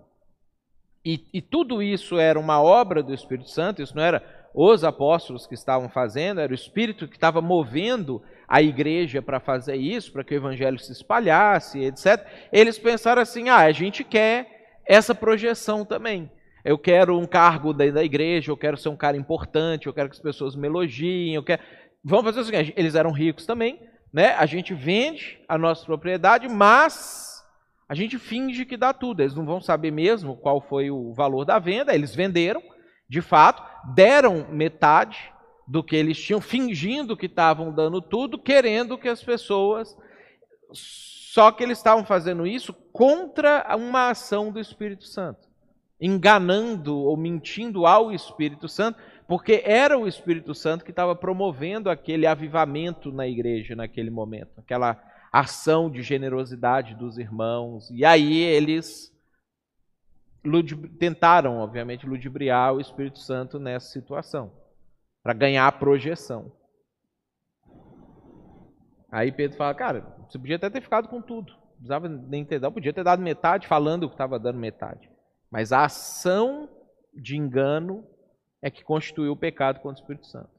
[1.03, 5.47] e, e, tudo isso era uma obra do Espírito Santo, isso não era os apóstolos
[5.47, 10.25] que estavam fazendo, era o Espírito que estava movendo a igreja para fazer isso, para
[10.25, 12.27] que o evangelho se espalhasse, etc.
[12.51, 16.29] Eles pensaram assim: ah, a gente quer essa projeção também.
[16.65, 20.17] Eu quero um cargo da igreja, eu quero ser um cara importante, eu quero que
[20.17, 21.61] as pessoas me elogiem, eu quero.
[22.03, 23.79] Vamos fazer o seguinte: eles eram ricos também,
[24.13, 24.35] né?
[24.37, 27.41] A gente vende a nossa propriedade, mas
[27.87, 29.21] a gente finge que dá tudo.
[29.21, 31.95] Eles não vão saber mesmo qual foi o valor da venda.
[31.95, 32.61] Eles venderam,
[33.07, 33.63] de fato,
[33.95, 35.31] deram metade
[35.71, 39.95] do que eles tinham, fingindo que estavam dando tudo, querendo que as pessoas.
[40.73, 45.51] Só que eles estavam fazendo isso contra uma ação do Espírito Santo
[46.01, 52.25] enganando ou mentindo ao Espírito Santo, porque era o Espírito Santo que estava promovendo aquele
[52.25, 54.99] avivamento na igreja naquele momento, aquela
[55.31, 57.87] ação de generosidade dos irmãos.
[57.91, 59.15] E aí eles
[60.97, 64.51] tentaram, obviamente, ludibriar o Espírito Santo nessa situação,
[65.23, 66.51] para ganhar a projeção.
[69.11, 72.59] Aí Pedro fala, cara, você podia até ter ficado com tudo, não precisava nem ter
[72.59, 75.09] dado, podia ter dado metade falando que estava dando metade.
[75.49, 76.69] Mas a ação
[77.13, 78.07] de engano
[78.61, 80.49] é que constituiu o pecado contra o Espírito Santo.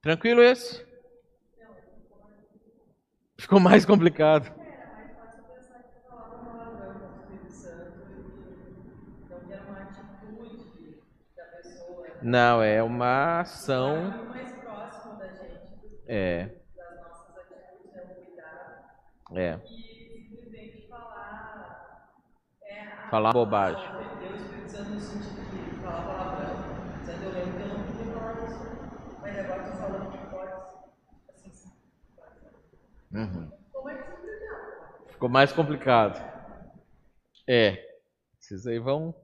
[0.00, 0.86] Tranquilo esse?
[3.36, 4.61] Ficou mais complicado.
[12.22, 14.14] Não, é uma ação.
[16.06, 16.50] É.
[19.34, 19.58] É.
[23.10, 23.90] Falar bobagem.
[33.12, 33.52] Uhum.
[35.08, 36.20] Ficou mais complicado.
[37.48, 37.78] É.
[38.38, 39.14] Vocês aí vão.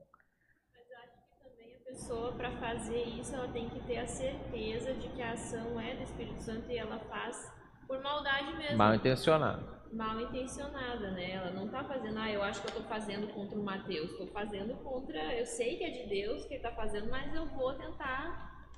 [0.73, 4.07] Mas eu acho que também a pessoa, para fazer isso, ela tem que ter a
[4.07, 7.51] certeza de que a ação é do Espírito Santo e ela faz
[7.85, 8.77] por maldade mesmo.
[8.77, 11.31] Mal intencionado mal intencionada, né?
[11.31, 14.27] Ela não tá fazendo, ah, eu acho que eu tô fazendo contra o Mateus, tô
[14.27, 17.73] fazendo contra, eu sei que é de Deus que ele tá fazendo, mas eu vou
[17.73, 18.69] tentar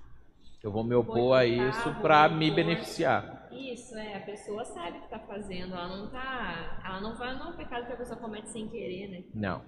[0.63, 3.49] Eu vou me opor a isso para me beneficiar.
[3.51, 6.81] Isso, é, a pessoa sabe o que está fazendo, ela não tá.
[6.85, 9.23] Ela não vai, não é um pecado que a pessoa comete sem querer, né?
[9.33, 9.65] Não.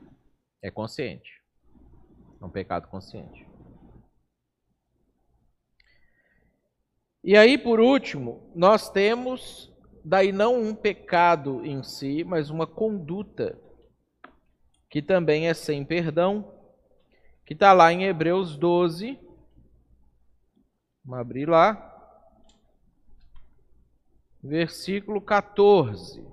[0.62, 1.43] É consciente.
[2.44, 3.48] É um pecado consciente.
[7.24, 9.72] E aí, por último, nós temos
[10.04, 13.58] daí não um pecado em si, mas uma conduta
[14.90, 16.54] que também é sem perdão,
[17.46, 19.18] que está lá em Hebreus 12.
[21.06, 21.90] Vamos abrir lá.
[24.44, 26.33] Versículo 14.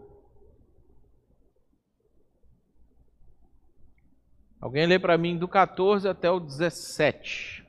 [4.61, 7.61] Alguém lê para mim do 14 até o 17.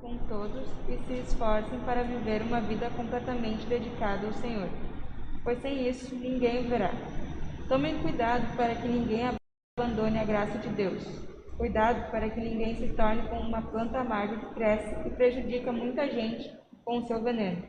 [0.00, 4.68] com todos e se esforcem para viver uma vida completamente dedicada ao Senhor,
[5.44, 6.90] pois sem isso ninguém o verá.
[7.68, 9.28] Tomem cuidado para que ninguém
[9.76, 11.37] abandone a graça de Deus.
[11.58, 16.08] Cuidado para que ninguém se torne como uma planta amarga que cresce e prejudica muita
[16.08, 17.64] gente com o seu veneno.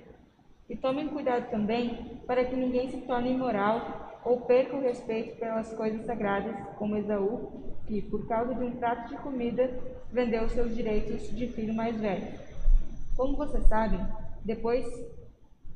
[0.69, 5.73] E tomem cuidado também para que ninguém se torne imoral ou perca o respeito pelas
[5.73, 9.67] coisas sagradas, como Esaú, que, por causa de um prato de comida,
[10.11, 12.27] vendeu seus direitos de filho mais velho.
[13.17, 13.99] Como vocês sabem,
[14.45, 14.85] depois,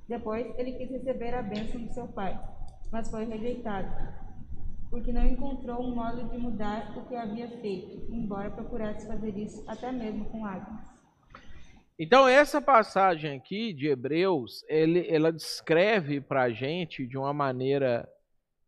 [0.07, 2.39] depois ele quis receber a bênção de seu pai,
[2.91, 3.91] mas foi rejeitado,
[4.93, 9.63] porque não encontrou um modo de mudar o que havia feito, embora procurasse fazer isso
[9.67, 10.85] até mesmo com lágrimas.
[11.97, 18.07] Então, essa passagem aqui de Hebreus, ele, ela descreve para a gente de uma maneira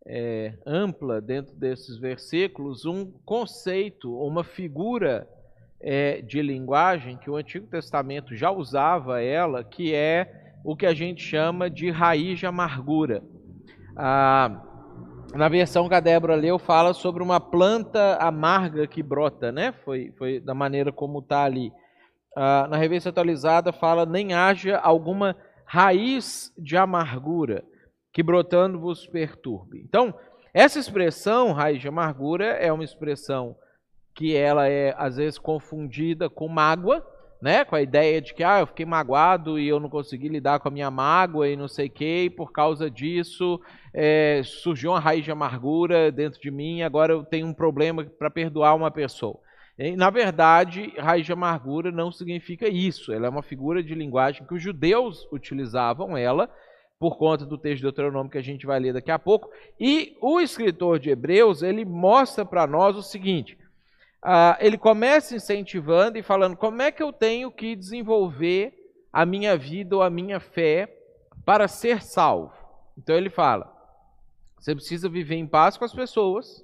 [0.04, 5.30] é, ampla, dentro desses versículos, um conceito, uma figura
[5.80, 10.94] é, de linguagem que o Antigo Testamento já usava ela, que é o que a
[10.96, 13.22] gente chama de raiz de amargura.
[13.96, 14.72] Ah,
[15.36, 19.74] na versão que a Débora leu, fala sobre uma planta amarga que brota, né?
[19.84, 21.74] Foi, foi da maneira como está ali.
[22.36, 27.64] Ah, na revista atualizada fala nem haja alguma raiz de amargura
[28.14, 29.82] que brotando vos perturbe.
[29.84, 30.14] Então,
[30.54, 33.58] essa expressão, raiz de amargura, é uma expressão
[34.14, 37.06] que ela é às vezes confundida com mágoa,
[37.42, 37.66] né?
[37.66, 40.70] Com a ideia de que ah, eu fiquei magoado e eu não consegui lidar com
[40.70, 43.60] a minha mágoa e não sei o que, e por causa disso
[43.98, 48.30] é, surgiu uma raiz de amargura dentro de mim, agora eu tenho um problema para
[48.30, 49.40] perdoar uma pessoa.
[49.80, 53.14] E, na verdade, raiz de amargura não significa isso.
[53.14, 56.50] Ela é uma figura de linguagem que os judeus utilizavam ela
[57.00, 59.50] por conta do texto de Deuteronômio que a gente vai ler daqui a pouco.
[59.80, 63.58] E o escritor de Hebreus, ele mostra para nós o seguinte,
[64.24, 68.74] uh, ele começa incentivando e falando como é que eu tenho que desenvolver
[69.12, 70.94] a minha vida ou a minha fé
[71.46, 72.54] para ser salvo.
[72.98, 73.75] Então ele fala,
[74.58, 76.64] você precisa viver em paz com as pessoas,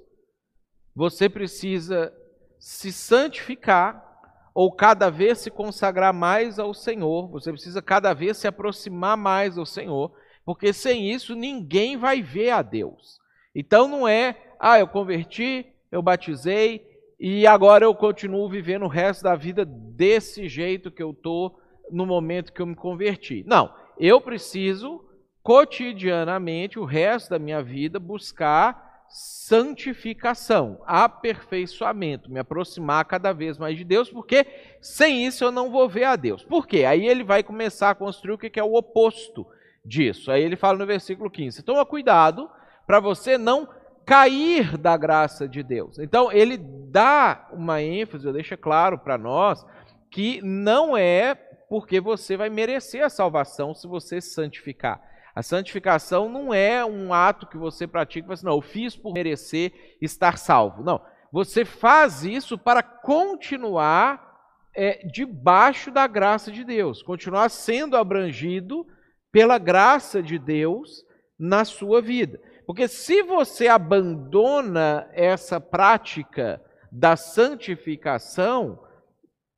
[0.94, 2.12] você precisa
[2.58, 4.10] se santificar,
[4.54, 9.56] ou cada vez se consagrar mais ao Senhor, você precisa cada vez se aproximar mais
[9.56, 10.12] ao Senhor,
[10.44, 13.18] porque sem isso ninguém vai ver a Deus.
[13.54, 16.86] Então não é, ah, eu converti, eu batizei
[17.18, 21.58] e agora eu continuo vivendo o resto da vida desse jeito que eu estou
[21.90, 23.44] no momento que eu me converti.
[23.46, 25.04] Não, eu preciso
[25.42, 33.84] cotidianamente, o resto da minha vida, buscar santificação, aperfeiçoamento, me aproximar cada vez mais de
[33.84, 34.46] Deus, porque
[34.80, 36.42] sem isso eu não vou ver a Deus.
[36.42, 36.84] Por quê?
[36.84, 39.46] Aí ele vai começar a construir o que é o oposto
[39.84, 40.30] disso.
[40.30, 42.48] Aí ele fala no versículo 15: toma cuidado
[42.86, 43.68] para você não
[44.06, 45.98] cair da graça de Deus.
[45.98, 49.64] Então ele dá uma ênfase, deixa claro para nós
[50.10, 51.34] que não é
[51.68, 55.11] porque você vai merecer a salvação se você se santificar.
[55.34, 59.12] A santificação não é um ato que você pratica e assim, não, eu fiz por
[59.14, 60.82] merecer estar salvo.
[60.82, 61.00] Não,
[61.32, 64.32] você faz isso para continuar
[64.74, 68.86] é, debaixo da graça de Deus, continuar sendo abrangido
[69.30, 71.02] pela graça de Deus
[71.38, 72.38] na sua vida.
[72.66, 78.78] Porque se você abandona essa prática da santificação,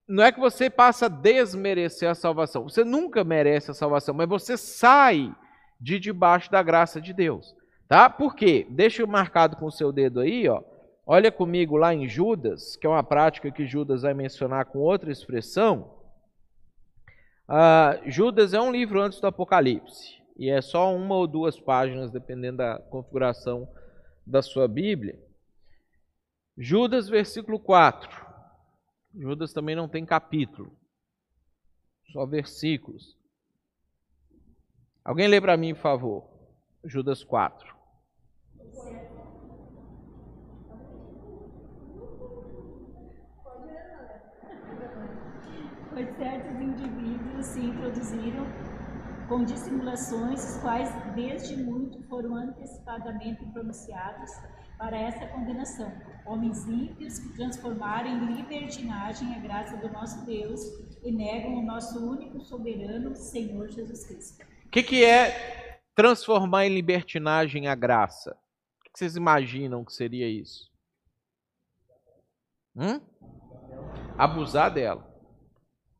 [0.08, 2.62] não é que você passa a desmerecer a salvação.
[2.64, 5.34] Você nunca merece a salvação, mas você sai
[5.84, 7.54] de debaixo da graça de Deus.
[7.86, 8.08] Tá?
[8.08, 8.66] Por quê?
[8.70, 10.62] Deixa marcado com o seu dedo aí, ó.
[11.06, 15.12] Olha comigo lá em Judas, que é uma prática que Judas vai mencionar com outra
[15.12, 16.00] expressão.
[17.46, 22.10] Uh, Judas é um livro antes do Apocalipse e é só uma ou duas páginas,
[22.10, 23.68] dependendo da configuração
[24.26, 25.22] da sua Bíblia.
[26.56, 28.24] Judas, versículo 4.
[29.14, 30.74] Judas também não tem capítulo.
[32.10, 33.22] só versículos.
[35.04, 36.24] Alguém lê para mim, por favor.
[36.82, 37.74] Judas 4.
[45.90, 48.46] Pois certos indivíduos se introduziram
[49.28, 54.30] com dissimulações, os quais desde muito foram antecipadamente pronunciados
[54.78, 55.92] para essa condenação.
[56.24, 60.62] Homens ímpios que transformaram em libertinagem a graça do nosso Deus
[61.02, 64.53] e negam o nosso único soberano Senhor Jesus Cristo.
[64.74, 68.36] Que, que é transformar em libertinagem a graça?
[68.80, 70.68] O que vocês imaginam que seria isso?
[72.74, 73.00] Hum?
[74.18, 75.08] Abusar dela.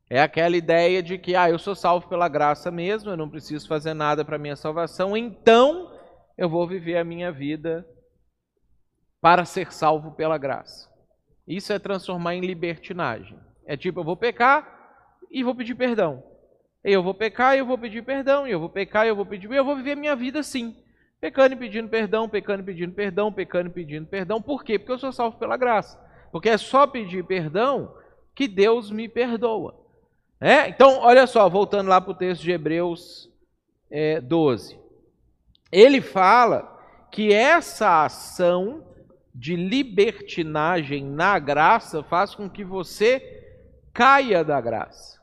[0.09, 3.65] É aquela ideia de que, ah, eu sou salvo pela graça mesmo, eu não preciso
[3.65, 5.97] fazer nada para minha salvação, então
[6.37, 7.87] eu vou viver a minha vida
[9.21, 10.93] para ser salvo pela graça.
[11.47, 13.39] Isso é transformar em libertinagem.
[13.65, 14.99] É tipo, eu vou pecar
[15.31, 16.34] e vou pedir perdão.
[16.87, 19.25] Eu vou pecar e eu vou pedir perdão, e eu vou pecar e eu vou
[19.25, 20.77] pedir, eu vou viver minha vida assim.
[21.19, 24.39] Pecando e pedindo perdão, pecando e pedindo perdão, pecando e pedindo perdão.
[24.39, 24.77] Por quê?
[24.77, 25.99] Porque eu sou salvo pela graça.
[26.31, 27.95] Porque é só pedir perdão
[28.35, 29.83] que Deus me perdoa.
[30.39, 30.67] É?
[30.67, 33.31] Então, olha só, voltando lá para o texto de Hebreus
[33.89, 34.77] é, 12.
[35.71, 36.77] Ele fala
[37.11, 38.85] que essa ação
[39.33, 43.43] de libertinagem na graça faz com que você
[43.93, 45.19] caia da graça,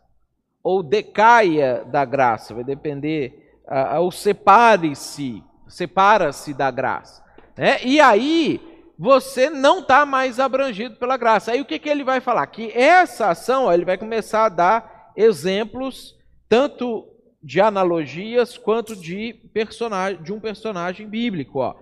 [0.63, 3.61] ou decaia da graça, vai depender,
[3.99, 7.23] ou separe-se, separa-se da graça.
[7.57, 7.83] Né?
[7.85, 8.61] E aí,
[8.99, 11.53] você não está mais abrangido pela graça.
[11.53, 12.47] Aí o que, que ele vai falar?
[12.47, 16.17] Que essa ação, ó, ele vai começar a dar exemplos
[16.49, 17.09] tanto
[17.43, 21.59] de analogias quanto de, personagem, de um personagem bíblico.
[21.59, 21.75] Ó.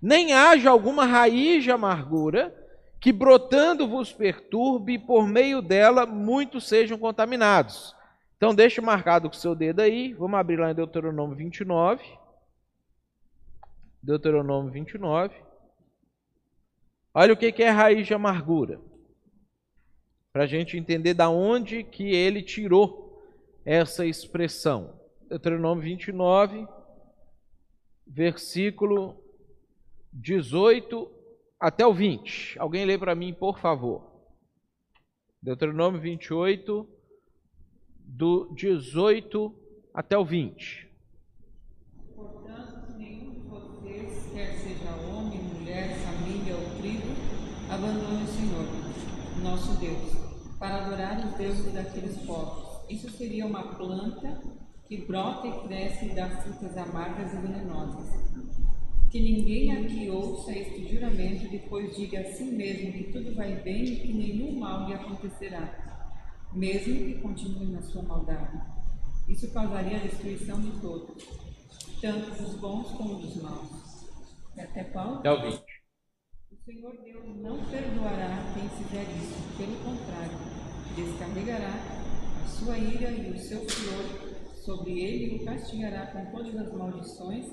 [0.00, 2.54] Nem haja alguma raiz de amargura
[2.98, 7.94] que brotando vos perturbe e por meio dela muitos sejam contaminados.
[8.36, 12.04] Então deixa marcado com o seu dedo aí, vamos abrir lá em Deuteronômio 29.
[14.02, 15.34] Deuteronômio 29.
[17.14, 18.80] Olha o que é raiz de amargura
[20.32, 23.22] para a gente entender da onde que ele tirou
[23.64, 25.00] essa expressão.
[25.28, 26.66] Deuteronômio 29,
[28.04, 29.16] versículo
[30.12, 31.10] 18
[31.58, 32.58] até o 20.
[32.58, 34.12] Alguém lê para mim, por favor.
[35.40, 36.88] Deuteronômio 28,
[38.04, 39.54] do 18
[39.92, 40.88] até o 20.
[42.14, 47.12] Portanto, nenhum de vocês, quer seja homem, mulher, família ou tribo,
[47.70, 48.66] abandone o Senhor,
[49.42, 50.24] nosso Deus
[50.64, 52.88] para adorar os deuses daqueles povos.
[52.88, 54.40] Isso seria uma planta
[54.86, 58.08] que brota e cresce e dá frutas amargas e venenosas.
[59.10, 63.56] Que ninguém aqui ouça este juramento e depois diga a si mesmo que tudo vai
[63.56, 65.93] bem e que nenhum mal lhe acontecerá,
[66.54, 68.60] mesmo que continue na sua maldade.
[69.28, 71.24] Isso causaria a destruição de todos,
[72.00, 74.06] tanto dos bons como dos maus.
[74.56, 75.18] E até Paulo?
[75.18, 75.62] Até o 20.
[76.52, 80.38] O Senhor Deus não perdoará quem fizer isso, pelo contrário,
[80.94, 81.74] descarregará
[82.44, 84.34] a sua ira e o seu furor
[84.64, 87.46] sobre ele e o castigará com todas as maldições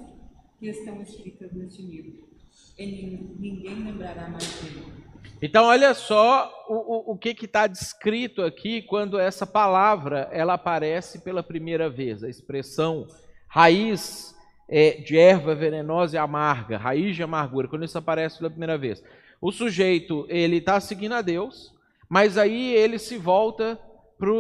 [0.59, 2.29] que estão escritas neste livro.
[2.77, 2.85] E
[3.39, 5.10] ninguém lembrará mais dele.
[5.41, 11.19] Então, olha só o, o, o que está descrito aqui quando essa palavra ela aparece
[11.21, 12.23] pela primeira vez.
[12.23, 13.07] A expressão
[13.47, 14.35] raiz
[14.69, 19.03] é, de erva venenosa e amarga, raiz de amargura, quando isso aparece pela primeira vez.
[19.41, 21.73] O sujeito ele está seguindo a Deus,
[22.07, 23.79] mas aí ele se volta
[24.17, 24.31] para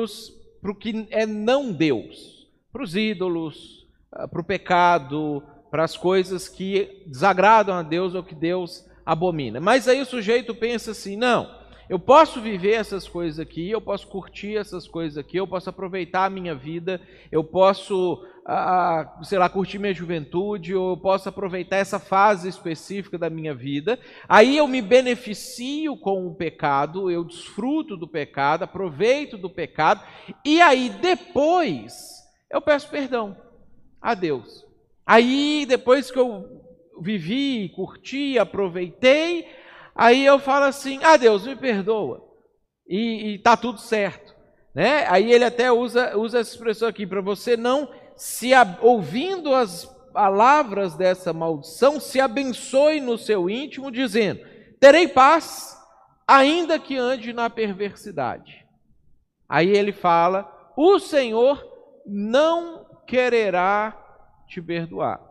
[0.71, 6.47] o que é não Deus, para os ídolos, ah, para o pecado, para as coisas
[6.47, 9.59] que desagradam a Deus ou que Deus abomina.
[9.59, 11.53] Mas aí o sujeito pensa assim: não,
[11.89, 16.25] eu posso viver essas coisas aqui, eu posso curtir essas coisas aqui, eu posso aproveitar
[16.25, 21.75] a minha vida, eu posso a, sei lá, curtir minha juventude, ou eu posso aproveitar
[21.75, 23.99] essa fase específica da minha vida.
[24.27, 30.01] Aí eu me beneficio com o pecado, eu desfruto do pecado, aproveito do pecado,
[30.45, 33.35] e aí depois eu peço perdão
[34.01, 34.65] a Deus.
[35.05, 36.60] Aí depois que eu
[37.01, 39.47] vivi, curti, aproveitei,
[39.95, 42.29] aí eu falo assim: ah, Deus, me perdoa.
[42.87, 44.35] E está tudo certo.
[44.73, 45.05] Né?
[45.09, 50.95] Aí ele até usa, usa essa expressão aqui, para você não se ouvindo as palavras
[50.95, 54.41] dessa maldição, se abençoe no seu íntimo, dizendo:
[54.79, 55.77] terei paz,
[56.27, 58.65] ainda que ande na perversidade.
[59.47, 61.65] Aí ele fala: o Senhor
[62.05, 63.97] não quererá
[64.47, 65.21] te perdoar.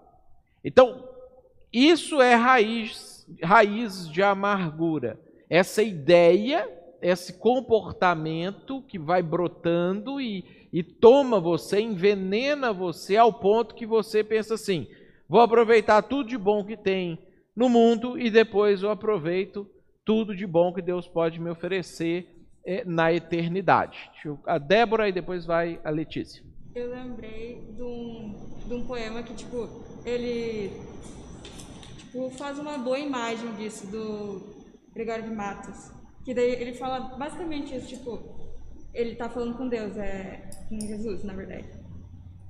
[0.64, 1.09] Então,
[1.72, 5.20] isso é raiz, raiz de amargura.
[5.48, 6.68] Essa ideia,
[7.00, 14.24] esse comportamento que vai brotando e, e toma você, envenena você ao ponto que você
[14.24, 14.88] pensa assim:
[15.28, 17.18] vou aproveitar tudo de bom que tem
[17.54, 19.68] no mundo e depois eu aproveito
[20.04, 22.26] tudo de bom que Deus pode me oferecer
[22.64, 24.10] é, na eternidade.
[24.46, 26.42] A Débora e depois vai a Letícia.
[26.74, 28.34] Eu lembrei de um,
[28.66, 29.68] de um poema que, tipo,
[30.04, 30.70] ele
[32.10, 35.92] tipo, faz uma boa imagem disso, do Gregório de Matos.
[36.24, 38.20] Que daí ele fala basicamente isso, tipo,
[38.92, 41.68] ele tá falando com Deus, é, com Jesus, na verdade.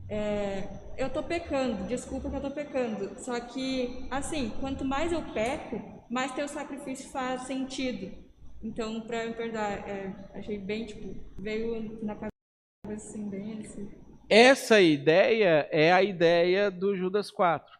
[0.08, 3.18] É, eu tô pecando, desculpa que eu tô pecando.
[3.18, 5.80] Só que, assim, quanto mais eu peco,
[6.10, 8.10] mais teu sacrifício faz sentido.
[8.62, 12.30] Então, para me perdoar, é, achei bem, tipo, veio na cabeça
[12.88, 13.88] assim, bem assim.
[14.28, 17.79] Essa ideia é a ideia do Judas 4.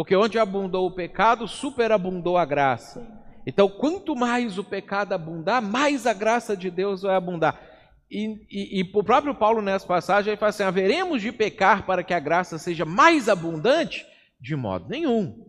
[0.00, 3.06] Porque onde abundou o pecado, superabundou a graça.
[3.46, 7.60] Então, quanto mais o pecado abundar, mais a graça de Deus vai abundar.
[8.10, 12.02] E, e, e o próprio Paulo, nessa passagem, ele fala assim: haveremos de pecar para
[12.02, 14.06] que a graça seja mais abundante?
[14.40, 15.46] De modo nenhum.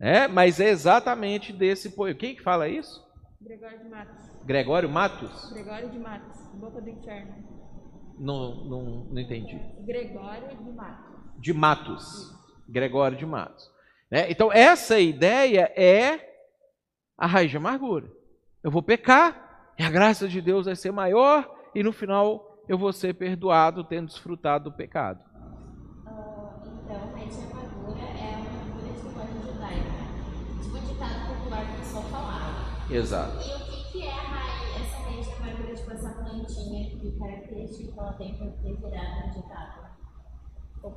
[0.00, 2.18] É, mas é exatamente desse poema.
[2.18, 3.00] Quem que fala isso?
[3.40, 4.44] Gregório de Matos.
[4.44, 5.52] Gregório Matos?
[5.52, 7.34] Gregório de Matos, Boca do Inferno.
[8.18, 9.60] Não, não, não entendi.
[9.86, 11.14] Gregório de Matos.
[11.38, 12.39] De Matos.
[12.70, 13.70] Gregório de Matos.
[14.10, 14.30] Né?
[14.30, 16.28] Então, essa ideia é
[17.16, 18.10] a raiz de amargura.
[18.62, 22.78] Eu vou pecar, e a graça de Deus vai ser maior, e no final eu
[22.78, 25.20] vou ser perdoado tendo desfrutado do pecado.
[27.20, 30.00] Raiz de amargura é uma figura de linguagem judaica.
[30.88, 32.94] Ditado popular que o pessoal falava.
[32.94, 33.36] Exato.
[33.36, 37.18] E o que, que é a raiz, essa raiz de amargura, tipo essa plantinha que
[37.18, 39.79] característica que ela tem para ter virado um ditado?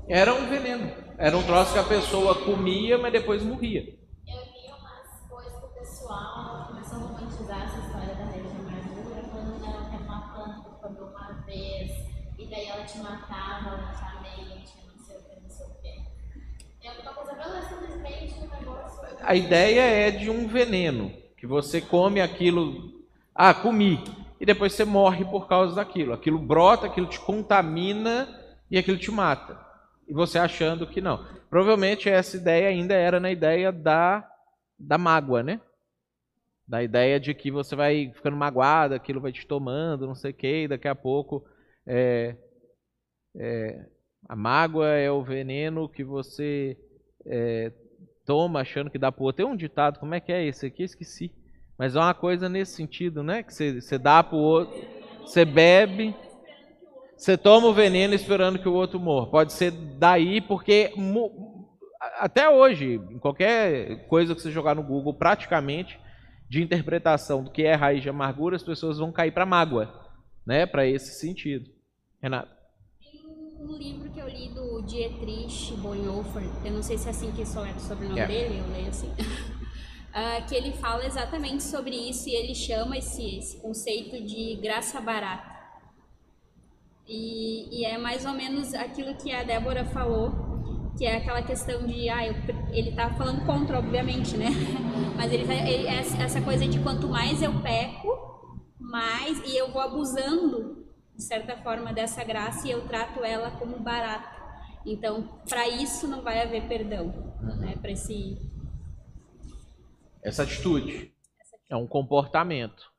[0.07, 0.91] Era um veneno.
[1.17, 3.81] Era um troço que a pessoa comia, mas depois morria.
[3.81, 8.57] Eu vi umas coisas que o pessoal começou a romantizar essa história da raiz de
[8.57, 11.91] amargura, falando que ela era uma planta que comeu uma vez,
[12.37, 16.87] e daí ela te matava lentamente, não sei o que, não sei o que.
[16.87, 19.03] É uma coisa bem simplesmente um negócio.
[19.21, 23.03] A ideia é de um veneno, que você come aquilo.
[23.35, 24.01] Ah, comi.
[24.39, 26.13] E depois você morre por causa daquilo.
[26.13, 28.27] Aquilo brota, aquilo te contamina
[28.69, 29.62] e aquilo te mata
[30.07, 31.25] e você achando que não.
[31.49, 34.27] Provavelmente essa ideia ainda era na ideia da,
[34.77, 35.61] da mágoa, né?
[36.67, 40.33] Da ideia de que você vai ficando magoado, aquilo vai te tomando, não sei o
[40.33, 41.45] quê, e daqui a pouco
[41.85, 42.35] é,
[43.35, 43.85] é,
[44.27, 46.77] a mágoa é o veneno que você
[47.25, 47.71] é,
[48.25, 49.43] toma achando que dá pro outro.
[49.43, 50.83] Tem um ditado, como é que é esse aqui?
[50.83, 51.31] Esqueci.
[51.77, 53.43] Mas é uma coisa nesse sentido, né?
[53.43, 54.79] Que você, dá pro outro,
[55.21, 56.15] você bebe,
[57.23, 59.27] você toma o veneno esperando que o outro morra.
[59.27, 60.93] Pode ser daí, porque
[62.19, 65.97] até hoje, em qualquer coisa que você jogar no Google, praticamente,
[66.49, 69.89] de interpretação do que é raiz de amargura, as pessoas vão cair para mágoa,
[70.45, 70.65] né?
[70.65, 71.69] Para esse sentido.
[72.21, 72.51] Renato.
[72.99, 73.21] Tem
[73.57, 77.45] um livro que eu li do Dietrich Bonhoeffer, eu não sei se é assim que
[77.45, 78.27] só é o sobrenome É.
[78.27, 79.09] dele, eu leio assim.
[80.15, 85.01] Ah, que ele fala exatamente sobre isso e ele chama esse, esse conceito de graça
[85.01, 85.52] barata.
[87.07, 90.31] E, e é mais ou menos aquilo que a Débora falou,
[90.97, 92.35] que é aquela questão de, ah, eu
[92.71, 94.47] ele tá falando contra, obviamente, né?
[95.17, 98.07] Mas ele, ele essa essa coisa de quanto mais eu peco,
[98.79, 100.83] mais e eu vou abusando
[101.15, 104.41] de certa forma dessa graça e eu trato ela como barata.
[104.85, 107.07] Então, para isso não vai haver perdão,
[107.59, 107.75] né?
[107.81, 108.37] Para esse
[110.23, 111.13] Essa atitude
[111.69, 112.92] é um comportamento.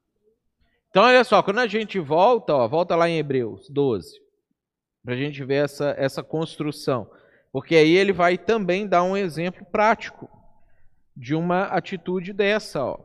[0.95, 4.17] Então, olha só, quando a gente volta, ó, volta lá em Hebreus 12,
[5.05, 7.11] para a gente ver essa, essa construção.
[7.51, 10.31] Porque aí ele vai também dar um exemplo prático
[11.17, 12.81] de uma atitude dessa.
[12.81, 13.01] Ó.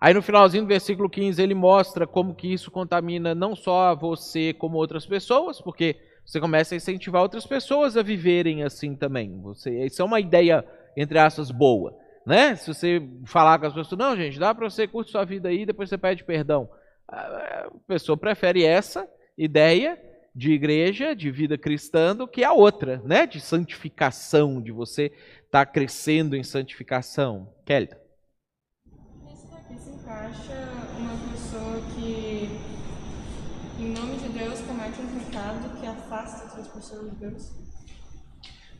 [0.00, 4.54] Aí no finalzinho do versículo 15 ele mostra como que isso contamina não só você
[4.54, 9.38] como outras pessoas, porque você começa a incentivar outras pessoas a viverem assim também.
[9.42, 10.64] Você, isso é uma ideia
[10.96, 11.94] entre aspas boa,
[12.28, 12.54] né?
[12.54, 15.64] Se você falar com as pessoas, não, gente, dá para você curtir sua vida aí,
[15.64, 16.68] depois você pede perdão.
[17.08, 19.98] A pessoa prefere essa ideia
[20.34, 23.26] de igreja, de vida cristã, do que a outra, né?
[23.26, 25.06] De santificação, de você
[25.46, 27.48] estar tá crescendo em santificação.
[27.64, 27.88] Kelly.
[29.24, 30.52] Nesse daqui se encaixa
[30.98, 32.50] uma pessoa que,
[33.80, 37.67] em nome de Deus, comete um pecado que afasta outras pessoas de Deus.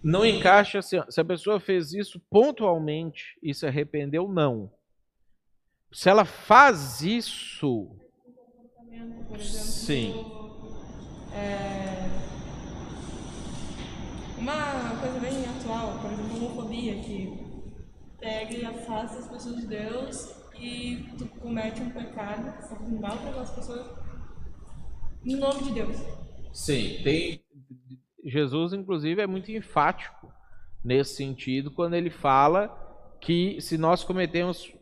[0.02, 4.70] Não encaixa se, se a pessoa fez isso pontualmente e se arrependeu, não.
[5.92, 7.90] Se ela faz isso.
[9.28, 10.14] Por exemplo, Sim.
[11.34, 12.08] é,
[14.38, 17.48] uma coisa bem atual, por exemplo, homofobia, que
[18.18, 23.16] pega e afasta as pessoas de Deus e tu comete um pecado, tá fazendo mal
[23.18, 23.86] para aquelas pessoas,
[25.24, 25.96] Em nome de Deus.
[26.52, 27.42] Sim, tem.
[28.28, 30.32] Jesus, inclusive, é muito enfático
[30.84, 32.68] nesse sentido quando ele fala
[33.20, 34.72] que se nós cometemos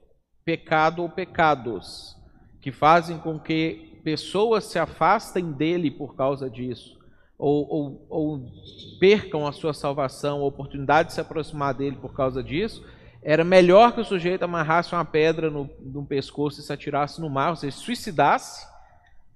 [0.45, 2.17] pecado ou pecados
[2.61, 6.97] que fazem com que pessoas se afastem dele por causa disso,
[7.39, 8.53] ou, ou, ou
[8.99, 12.85] percam a sua salvação, a oportunidade de se aproximar dele por causa disso,
[13.23, 17.29] era melhor que o sujeito amarrasse uma pedra no, no pescoço e se atirasse no
[17.29, 18.67] mar, ou seja, suicidasse,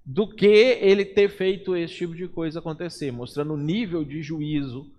[0.04, 4.90] do que ele ter feito esse tipo de coisa acontecer, mostrando o nível de juízo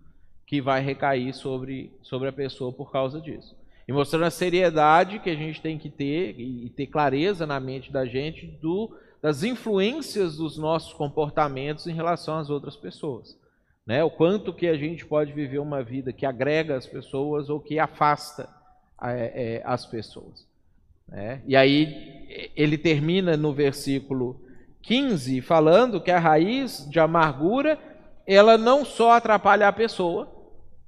[0.45, 3.55] que vai recair sobre, sobre a pessoa por causa disso.
[3.87, 7.91] E mostrando a seriedade que a gente tem que ter e ter clareza na mente
[7.91, 13.37] da gente do, das influências dos nossos comportamentos em relação às outras pessoas.
[13.85, 14.03] Né?
[14.03, 17.79] O quanto que a gente pode viver uma vida que agrega as pessoas ou que
[17.79, 18.49] afasta
[19.01, 20.45] é, é, as pessoas.
[21.07, 21.41] Né?
[21.45, 24.39] E aí ele termina no versículo
[24.83, 27.77] 15 falando que a raiz de amargura
[28.25, 30.31] ela não só atrapalha a pessoa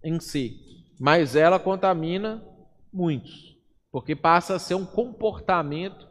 [0.04, 0.60] em si,
[1.00, 2.44] mas ela contamina
[2.92, 3.58] muitos,
[3.92, 6.08] porque passa a ser um comportamento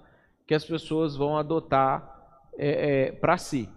[0.46, 2.12] que as pessoas vão adotar
[2.58, 3.68] é, é, para si.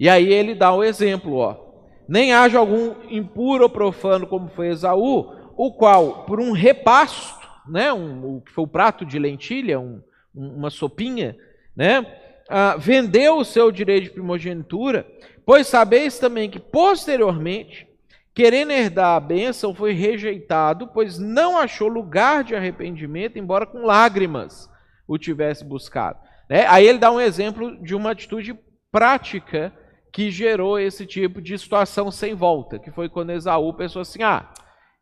[0.00, 1.68] E aí ele dá o um exemplo, ó.
[2.08, 7.92] Nem haja algum impuro ou profano como foi Esaú, o qual, por um repasto, né,
[7.92, 10.00] um, o que foi o prato de lentilha, um,
[10.34, 11.36] uma sopinha,
[11.76, 12.06] né,
[12.48, 15.06] ah, vendeu o seu direito de primogenitura,
[15.44, 17.86] pois sabeis também que posteriormente,
[18.34, 24.70] querendo herdar a bênção, foi rejeitado, pois não achou lugar de arrependimento, embora com lágrimas
[25.06, 26.18] o tivesse buscado.
[26.48, 26.66] Né?
[26.68, 28.58] Aí ele dá um exemplo de uma atitude
[28.90, 29.72] prática
[30.12, 34.50] que gerou esse tipo de situação sem volta, que foi quando Esaú pensou assim: ah,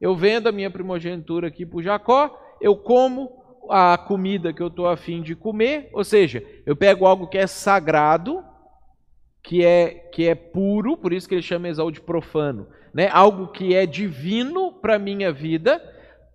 [0.01, 4.89] eu vendo a minha primogenitura aqui para Jacó, eu como a comida que eu estou
[4.89, 8.45] afim de comer, ou seja, eu pego algo que é sagrado,
[9.43, 13.09] que é, que é puro, por isso que ele chama Esaú de profano, né?
[13.13, 15.81] algo que é divino para a minha vida,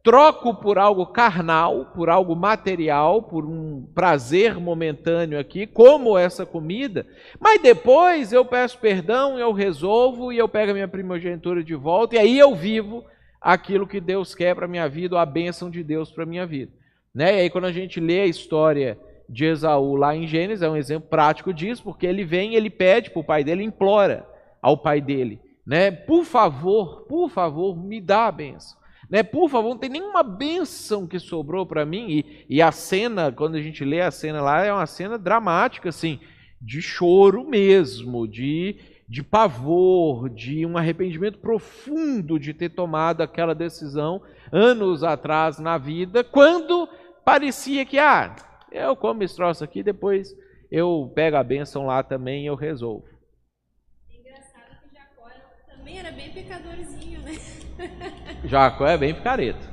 [0.04, 7.06] troco por algo carnal, por algo material, por um prazer momentâneo aqui, como essa comida,
[7.40, 12.16] mas depois eu peço perdão, eu resolvo e eu pego a minha primogenitura de volta,
[12.16, 13.04] e aí eu vivo
[13.42, 16.72] aquilo que Deus quer para minha vida, ou a bênção de Deus para minha vida.
[17.14, 17.38] Né?
[17.38, 18.97] E aí, quando a gente lê a história
[19.28, 23.09] de Esaú lá em Gênesis, é um exemplo prático disso, porque ele vem, ele pede
[23.09, 24.28] para o pai dele, implora
[24.62, 25.89] ao pai dele, né?
[25.89, 28.82] Por favor, por favor, me dá a benção.
[29.09, 29.24] Né?
[29.24, 32.07] Por favor, não tem nenhuma benção que sobrou para mim.
[32.09, 35.89] E, e a cena, quando a gente lê a cena lá, é uma cena dramática,
[35.89, 36.18] assim,
[36.62, 38.78] de choro mesmo, de,
[39.09, 46.24] de pavor, de um arrependimento profundo de ter tomado aquela decisão anos atrás na vida,
[46.24, 46.88] quando
[47.24, 48.36] parecia que, ah,
[48.72, 50.36] eu como esse troço aqui, depois
[50.72, 53.06] eu pego a bênção lá também e eu resolvo.
[54.10, 55.30] Engraçado que Jacó
[55.68, 57.34] também era bem pecadorzinho, né?
[58.46, 59.70] Jacó é bem picareta.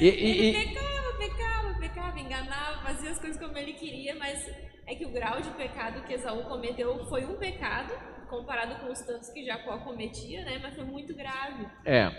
[0.00, 4.46] E, e, ele pecava, pecava, pecava, enganava, fazia as coisas como ele queria, mas
[4.86, 7.92] é que o grau de pecado que Esaú cometeu foi um pecado,
[8.28, 10.58] comparado com os tantos que Jacó cometia, né?
[10.62, 11.66] Mas foi muito grave.
[11.84, 12.10] É.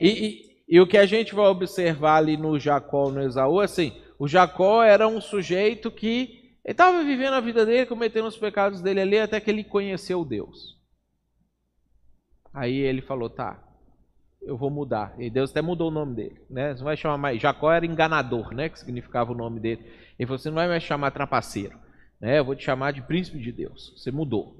[0.00, 4.28] E, e o que a gente vai observar ali no Jacó, no Esaú, assim, o
[4.28, 9.18] Jacó era um sujeito que estava vivendo a vida dele, cometendo os pecados dele ali,
[9.18, 10.78] até que ele conheceu Deus.
[12.52, 13.60] Aí ele falou, tá,
[14.42, 15.14] eu vou mudar.
[15.18, 16.72] E Deus até mudou o nome dele, né?
[16.72, 17.40] Você não vai chamar mais.
[17.40, 18.68] Jacó era enganador, né?
[18.68, 19.84] Que significava o nome dele.
[20.18, 21.78] Ele falou: você não vai mais chamar trapaceiro,
[22.20, 22.38] né?
[22.38, 23.92] Eu vou te chamar de príncipe de Deus.
[23.96, 24.56] Você mudou,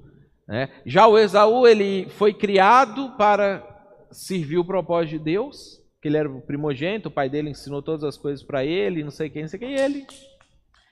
[0.47, 0.69] né?
[0.85, 3.67] Já o Esaú ele foi criado para
[4.11, 8.03] servir o propósito de Deus que ele era o primogênito, o pai dele ensinou todas
[8.03, 10.07] as coisas para ele, não sei quem, não sei quem, e ele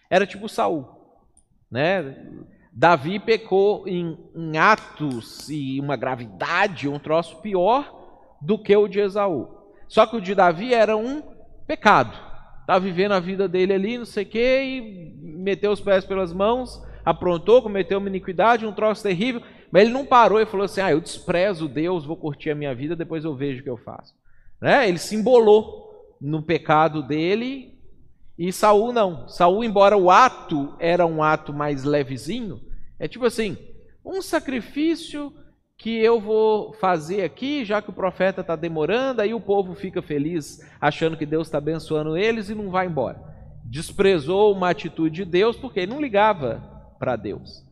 [0.10, 0.88] era tipo Saul,
[1.70, 2.16] né?
[2.72, 9.00] Davi pecou em, em, atos e uma gravidade, um troço pior do que o de
[9.00, 9.50] Esaú.
[9.88, 11.22] Só que o de Davi era um
[11.68, 12.18] pecado.
[12.62, 16.32] Estava vivendo a vida dele ali, não sei o quê, e meteu os pés pelas
[16.32, 19.42] mãos, aprontou, cometeu uma iniquidade, um troço terrível,
[19.72, 22.74] mas ele não parou e falou assim: Ah, eu desprezo Deus, vou curtir a minha
[22.74, 24.14] vida, depois eu vejo o que eu faço.
[24.62, 24.88] Né?
[24.88, 27.78] Ele se embolou no pecado dele
[28.38, 29.28] e Saul não.
[29.28, 32.62] Saul, embora o ato era um ato mais levezinho,
[32.98, 33.58] é tipo assim,
[34.06, 35.34] um sacrifício
[35.78, 40.02] que eu vou fazer aqui, já que o profeta está demorando, aí o povo fica
[40.02, 43.22] feliz achando que Deus está abençoando eles e não vai embora.
[43.64, 46.62] Desprezou uma atitude de Deus porque ele não ligava
[47.00, 47.64] para Deus.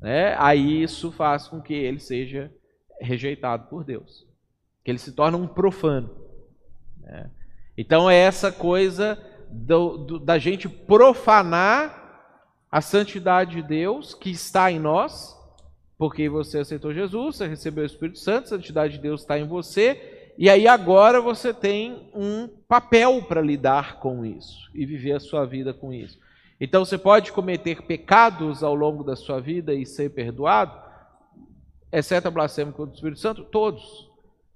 [0.00, 0.36] Né?
[0.38, 2.52] Aí isso faz com que ele seja
[3.00, 4.26] rejeitado por Deus,
[4.84, 6.23] que ele se torna um profano.
[7.04, 7.30] Né?
[7.76, 9.18] Então é essa coisa
[9.50, 12.02] do, do, da gente profanar
[12.70, 15.34] a santidade de Deus que está em nós,
[15.96, 19.46] Porque você aceitou Jesus, você recebeu o Espírito Santo, a santidade de Deus está em
[19.46, 25.20] você, e aí agora você tem um papel para lidar com isso e viver a
[25.20, 26.18] sua vida com isso.
[26.60, 30.76] Então você pode cometer pecados ao longo da sua vida e ser perdoado,
[31.92, 34.10] exceto a blasfêmia contra o Espírito Santo, todos.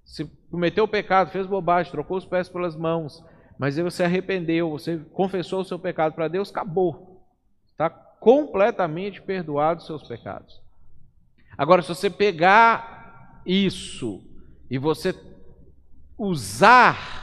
[0.05, 3.25] Se cometeu o pecado, fez bobagem, trocou os pés pelas mãos,
[3.59, 7.27] mas aí você arrependeu, você confessou o seu pecado para Deus, acabou.
[7.67, 10.61] Está completamente perdoado os seus pecados.
[11.57, 14.23] Agora, se você pegar isso
[14.71, 15.15] e você
[16.17, 17.17] usar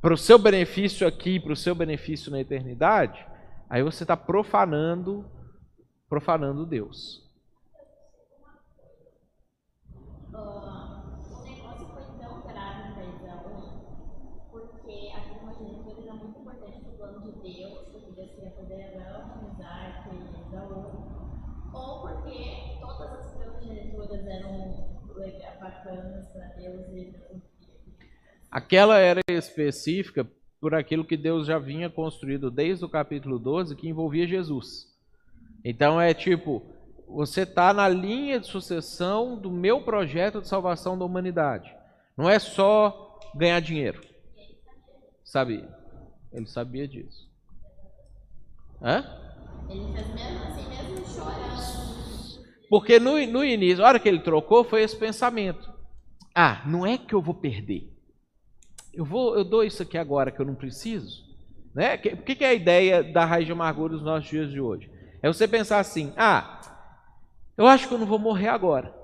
[0.00, 3.26] para o seu benefício aqui, para o seu benefício na eternidade,
[3.68, 5.24] aí você está profanando,
[6.08, 7.28] profanando Deus.
[10.32, 13.82] Ah, o negócio foi tão grave para Esaú,
[14.50, 19.52] porque a primogenitura era muito importante no plano de Deus, porque Deus queria poder Abraão,
[19.52, 20.82] Isaac e Esaú,
[21.74, 27.12] ou porque todas as primogenituras eram lega- bacanas para Deus e
[28.50, 30.26] Aquela era específica
[30.60, 34.88] por aquilo que Deus já vinha construído desde o capítulo 12, que envolvia Jesus.
[35.64, 36.62] Então é tipo,
[37.08, 41.74] você está na linha de sucessão do meu projeto de salvação da humanidade.
[42.16, 44.00] Não é só ganhar dinheiro.
[45.24, 45.68] Sabia.
[46.32, 47.30] Ele sabia disso.
[48.82, 49.04] Hã?
[49.68, 51.50] ele fez mesmo assim, mesmo chorando.
[52.68, 55.72] Porque no, no início, a hora que ele trocou, foi esse pensamento.
[56.34, 57.92] Ah, não é que eu vou perder.
[58.92, 61.24] Eu vou, eu dou isso aqui agora que eu não preciso.
[61.74, 61.94] Né?
[61.94, 64.90] O que, que é a ideia da raiz de amargura dos nossos dias de hoje?
[65.22, 66.60] É você pensar assim: ah,
[67.56, 68.94] eu acho que eu não vou morrer agora.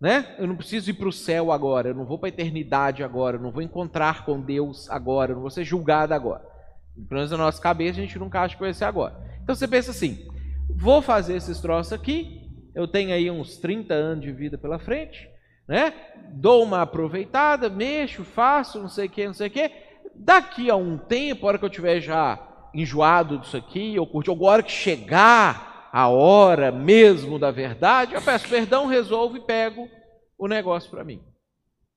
[0.00, 0.36] Né?
[0.38, 3.36] Eu não preciso ir para o céu agora, eu não vou para a eternidade agora,
[3.36, 6.46] eu não vou encontrar com Deus agora, eu não vou ser julgado agora.
[6.94, 9.16] Pelo menos na nossa cabeça a gente nunca acha que vai ser agora.
[9.42, 10.28] Então você pensa assim:
[10.70, 15.28] vou fazer esses troços aqui, eu tenho aí uns 30 anos de vida pela frente,
[15.68, 15.92] né?
[16.30, 19.70] Dou uma aproveitada, mexo, faço, não sei o que, não sei o que.
[20.14, 22.42] Daqui a um tempo, a hora que eu tiver já
[22.74, 28.22] enjoado disso aqui, ou curti, ou agora que chegar a hora mesmo da verdade, eu
[28.22, 29.88] peço perdão, resolvo e pego
[30.36, 31.22] o negócio para mim.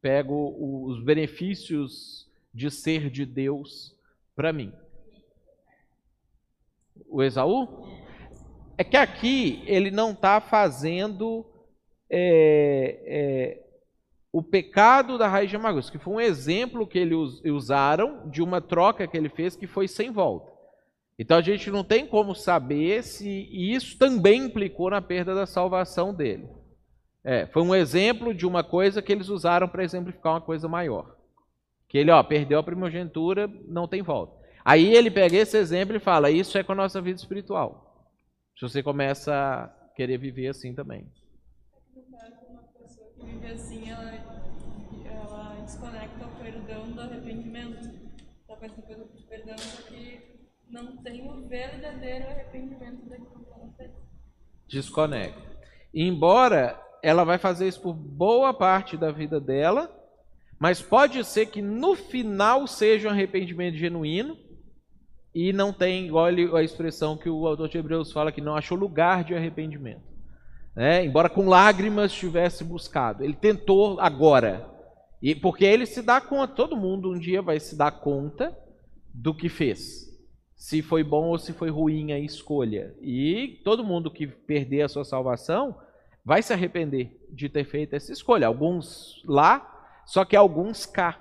[0.01, 0.55] Pego
[0.87, 3.95] os benefícios de ser de Deus
[4.35, 4.73] para mim.
[7.07, 7.87] O Esaú?
[8.77, 11.45] É que aqui ele não está fazendo
[12.11, 13.63] é, é,
[14.33, 18.59] o pecado da raiz de amargura, que foi um exemplo que eles usaram de uma
[18.59, 20.51] troca que ele fez que foi sem volta.
[21.17, 26.13] Então a gente não tem como saber se isso também implicou na perda da salvação
[26.13, 26.49] dele.
[27.23, 31.15] É, foi um exemplo de uma coisa que eles usaram para exemplificar uma coisa maior.
[31.87, 34.41] Que ele ó, perdeu a primogenitura, não tem volta.
[34.65, 38.09] Aí ele pega esse exemplo e fala: Isso é com a nossa vida espiritual.
[38.57, 41.05] Se você começa a querer viver assim também.
[43.41, 44.13] No caso, uma pessoa que vive assim, ela,
[45.05, 47.89] ela desconecta o perdão do arrependimento.
[48.47, 50.21] Ela faz depois de perdão, só que
[50.69, 53.91] não tem o verdadeiro arrependimento daquilo que ela fez.
[54.67, 55.41] Desconecta.
[55.93, 59.89] Embora ela vai fazer isso por boa parte da vida dela,
[60.59, 64.37] mas pode ser que no final seja um arrependimento genuíno
[65.33, 68.77] e não tem, igual a expressão que o autor de Hebreus fala, que não achou
[68.77, 70.10] lugar de arrependimento.
[70.75, 71.05] Né?
[71.05, 73.23] Embora com lágrimas tivesse buscado.
[73.23, 74.69] Ele tentou agora.
[75.21, 78.57] E porque ele se dá conta, todo mundo um dia vai se dar conta
[79.13, 80.09] do que fez.
[80.55, 82.95] Se foi bom ou se foi ruim a escolha.
[83.01, 85.75] E todo mundo que perder a sua salvação
[86.23, 88.47] vai se arrepender de ter feito essa escolha.
[88.47, 91.19] Alguns lá, só que alguns cá.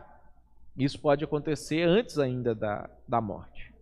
[0.76, 3.72] Isso pode acontecer antes ainda da, da morte.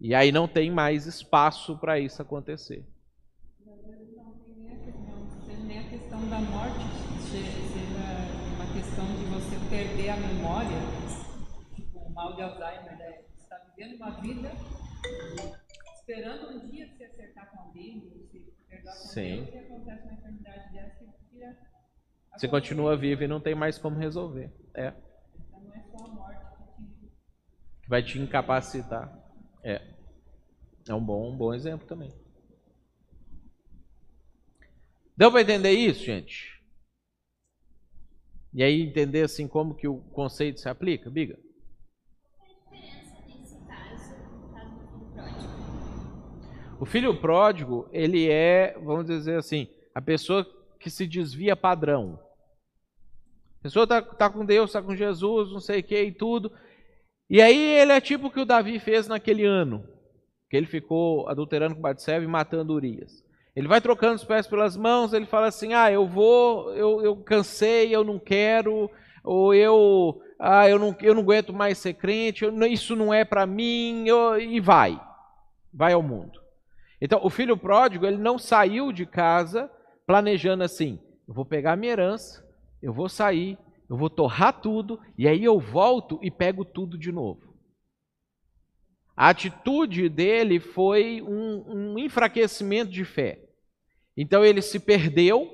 [0.00, 2.84] E aí não tem mais espaço para isso acontecer.
[3.66, 4.76] Às vezes não tem nem a,
[5.10, 6.82] não seja nem a questão da morte,
[7.30, 8.04] se- seja
[8.56, 10.76] uma questão de você perder a memória,
[11.76, 13.22] tipo o mal de Alzheimer, né?
[13.36, 14.50] Você está vivendo uma vida
[15.96, 18.00] esperando um dia se acertar com alguém,
[18.32, 19.44] se perdoar com Sim.
[19.44, 21.56] Deus, e acontece uma enfermidade dessa que tira
[22.32, 24.52] a Você continua vivo e não tem mais como resolver.
[24.74, 24.92] É.
[25.48, 26.40] Então não é só a morte
[26.76, 27.12] que te
[27.82, 29.16] Que vai te incapacitar.
[29.62, 29.80] É.
[30.88, 32.12] É um bom, um bom exemplo também.
[35.16, 36.54] Deu para entender isso, gente?
[38.52, 41.38] E aí entender assim como que o conceito se aplica, Biga?
[46.80, 50.44] O filho pródigo, ele é, vamos dizer assim, a pessoa
[50.78, 52.20] que se desvia padrão.
[53.60, 56.52] A pessoa tá, tá com Deus, tá com Jesus, não sei o que e tudo.
[57.30, 59.88] E aí ele é tipo o que o Davi fez naquele ano,
[60.50, 63.23] que ele ficou adulterando com Batseba e matando Urias.
[63.54, 67.16] Ele vai trocando os pés pelas mãos, ele fala assim: ah, eu vou, eu, eu
[67.16, 68.90] cansei, eu não quero,
[69.22, 73.24] ou eu, ah, eu não, eu não aguento mais ser crente, eu, isso não é
[73.24, 75.00] para mim, eu, e vai,
[75.72, 76.40] vai ao mundo.
[77.00, 79.70] Então, o filho pródigo, ele não saiu de casa
[80.04, 80.98] planejando assim:
[81.28, 82.44] eu vou pegar minha herança,
[82.82, 83.56] eu vou sair,
[83.88, 87.53] eu vou torrar tudo, e aí eu volto e pego tudo de novo.
[89.16, 93.40] A atitude dele foi um, um enfraquecimento de fé.
[94.16, 95.50] Então ele se perdeu,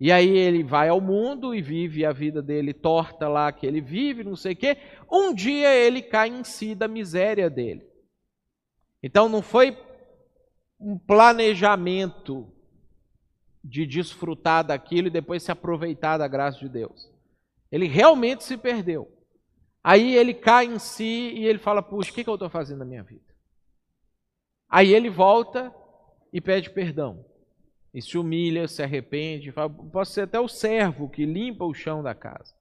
[0.00, 3.80] e aí ele vai ao mundo e vive a vida dele torta lá que ele
[3.80, 4.76] vive, não sei o quê.
[5.10, 7.86] Um dia ele cai em si da miséria dele.
[9.02, 9.76] Então não foi
[10.80, 12.50] um planejamento
[13.62, 17.10] de desfrutar daquilo e depois se aproveitar da graça de Deus.
[17.70, 19.17] Ele realmente se perdeu.
[19.82, 22.80] Aí ele cai em si e ele fala: Puxa, o que, que eu estou fazendo
[22.80, 23.34] na minha vida?
[24.68, 25.74] Aí ele volta
[26.32, 27.24] e pede perdão.
[27.94, 29.50] E se humilha, se arrepende.
[29.50, 32.54] Fala, Posso ser até o servo que limpa o chão da casa.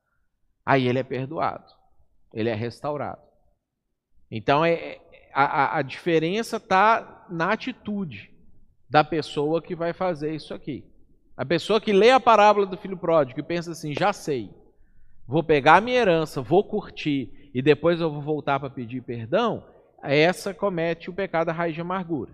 [0.65, 1.71] Aí ele é perdoado.
[2.33, 3.21] Ele é restaurado.
[4.29, 4.99] Então é,
[5.33, 8.31] a, a diferença está na atitude
[8.89, 10.83] da pessoa que vai fazer isso aqui.
[11.35, 14.49] A pessoa que lê a parábola do filho pródigo e pensa assim: já sei,
[15.27, 19.65] vou pegar a minha herança, vou curtir e depois eu vou voltar para pedir perdão,
[20.01, 22.31] essa comete o pecado da raiz de amargura.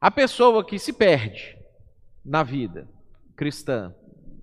[0.00, 1.56] A pessoa que se perde
[2.24, 2.88] na vida
[3.34, 3.94] cristã,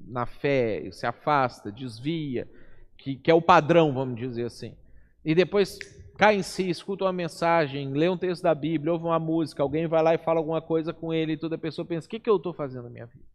[0.08, 2.50] na fé, se afasta, desvia,
[2.98, 4.76] que, que é o padrão, vamos dizer assim,
[5.24, 5.78] e depois
[6.18, 9.88] cai em si, escuta uma mensagem, lê um texto da Bíblia, ouve uma música, alguém
[9.88, 12.30] vai lá e fala alguma coisa com ele e toda pessoa pensa: o que, que
[12.30, 13.26] eu estou fazendo na minha vida?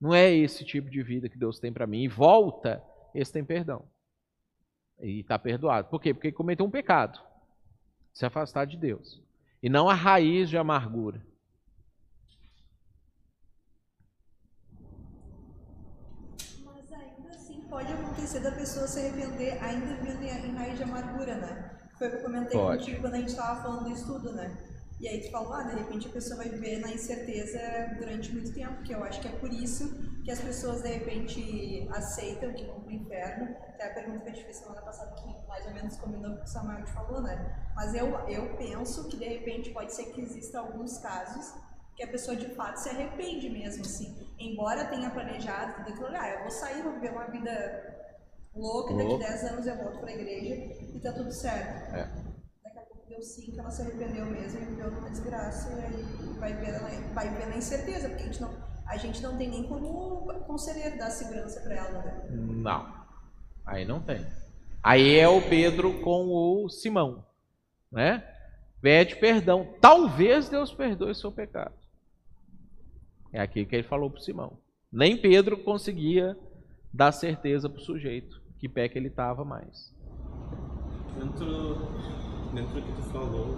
[0.00, 2.02] Não é esse tipo de vida que Deus tem para mim.
[2.02, 2.82] E volta
[3.16, 3.84] esse tem perdão.
[5.00, 5.88] E está perdoado.
[5.88, 6.12] Por quê?
[6.12, 7.20] Porque cometeu um pecado.
[8.12, 9.22] Se afastar de Deus.
[9.62, 11.20] E não a raiz de amargura.
[16.64, 21.34] Mas ainda assim pode acontecer da pessoa se arrepender ainda vivendo em raiz de amargura,
[21.36, 21.78] né?
[21.98, 22.78] Foi o que eu comentei Pode.
[22.78, 24.56] contigo quando a gente estava falando do estudo, né?
[25.00, 27.58] E aí tu falou, ah, de repente a pessoa vai viver na incerteza
[27.98, 31.88] durante muito tempo, que eu acho que é por isso que as pessoas de repente
[31.92, 33.56] aceitam que vão pro inferno.
[33.68, 36.36] Até a pergunta que eu te fiz semana passada, que mais ou menos combinou com
[36.38, 37.70] o que o Samuel te falou, né?
[37.76, 41.54] Mas eu, eu penso que de repente pode ser que exista alguns casos
[41.94, 44.34] que a pessoa de fato se arrepende mesmo, assim.
[44.36, 48.10] Embora tenha planejado, aquilo, ah, eu vou sair, vou viver uma vida
[48.52, 49.24] louca, e daqui Louco.
[49.24, 50.54] 10 anos eu volto pra igreja
[50.92, 51.94] e tá tudo certo.
[51.94, 52.10] É.
[52.64, 55.84] Daqui a pouco deu sim que ela se arrependeu mesmo e viveu numa desgraça e
[55.84, 56.80] aí vai ver,
[57.14, 60.96] vai ver na incerteza, porque a gente não, a gente não tem nem como conselheiro
[60.96, 62.28] dar segurança pra ela, né?
[62.30, 63.06] Não.
[63.64, 64.24] Aí não tem.
[64.82, 67.24] Aí é o Pedro com o Simão,
[67.90, 68.24] né?
[68.80, 69.74] Pede perdão.
[69.80, 71.74] Talvez Deus perdoe seu pecado.
[73.32, 74.58] É aqui que ele falou para Simão.
[74.92, 76.38] Nem Pedro conseguia
[76.92, 79.92] dar certeza para o sujeito que pé que ele estava mais.
[81.18, 81.76] Dentro,
[82.54, 83.56] dentro do que tu falou,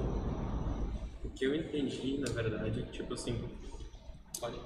[1.24, 3.48] o que eu entendi, na verdade, é que, tipo assim,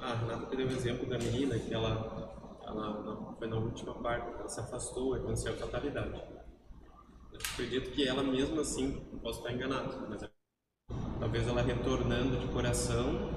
[0.00, 4.48] a Renata deu o exemplo da menina que ela, ela foi na última parte, ela
[4.48, 6.20] se afastou, aconteceu a fatalidade.
[7.32, 10.28] Eu acredito que ela mesmo assim, posso estar enganado, mas
[11.18, 13.30] talvez ela retornando de coração,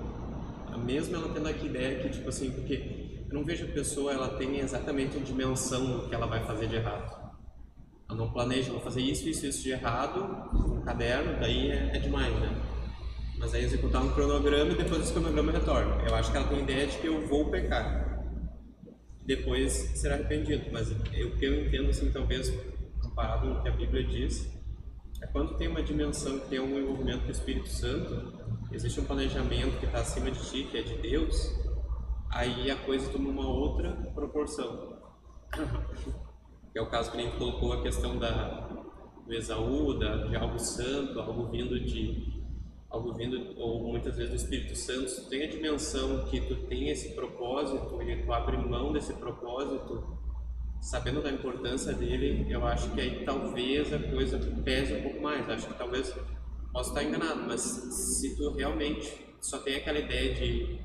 [0.84, 4.38] mesmo ela tendo aqui ideia que, tipo assim, porque eu não vejo a pessoa, ela
[4.38, 7.34] tem exatamente a dimensão do que ela vai fazer de errado.
[8.08, 10.22] Ela não planeja, vou fazer isso, isso, isso de errado,
[10.54, 12.75] um caderno, daí é, é demais, né?
[13.38, 16.04] Mas aí executar um cronograma e depois esse cronograma retorna.
[16.08, 18.24] Eu acho que ela tem a ideia de que eu vou pecar.
[19.26, 20.66] Depois será arrependido.
[20.72, 22.50] Mas eu- o que eu entendo, assim, talvez,
[23.02, 24.50] comparado com o que a Bíblia diz,
[25.22, 28.34] é quando tem uma dimensão que tem um envolvimento com o Espírito Santo,
[28.72, 31.56] existe um planejamento que está acima de ti, que é de Deus,
[32.30, 34.96] aí a coisa toma uma outra proporção.
[36.74, 38.68] É o caso que nem tu colocou a questão da,
[39.26, 42.35] do Esaú, da, de algo santo, algo vindo de
[42.90, 46.90] algo vindo ou muitas vezes do Espírito Santo, tu tem a dimensão que tu tem
[46.90, 50.18] esse propósito e tu abre mão desse propósito,
[50.82, 55.50] sabendo da importância dele, eu acho que aí talvez a coisa pese um pouco mais.
[55.50, 56.14] Acho que talvez
[56.72, 60.80] posso estar enganado, mas se tu realmente só tem aquela ideia de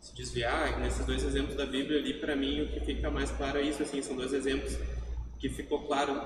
[0.00, 3.58] se desviar, nesses dois exemplos da Bíblia ali, para mim o que fica mais claro
[3.58, 4.78] é isso, assim, são dois exemplos
[5.38, 6.20] que ficou claro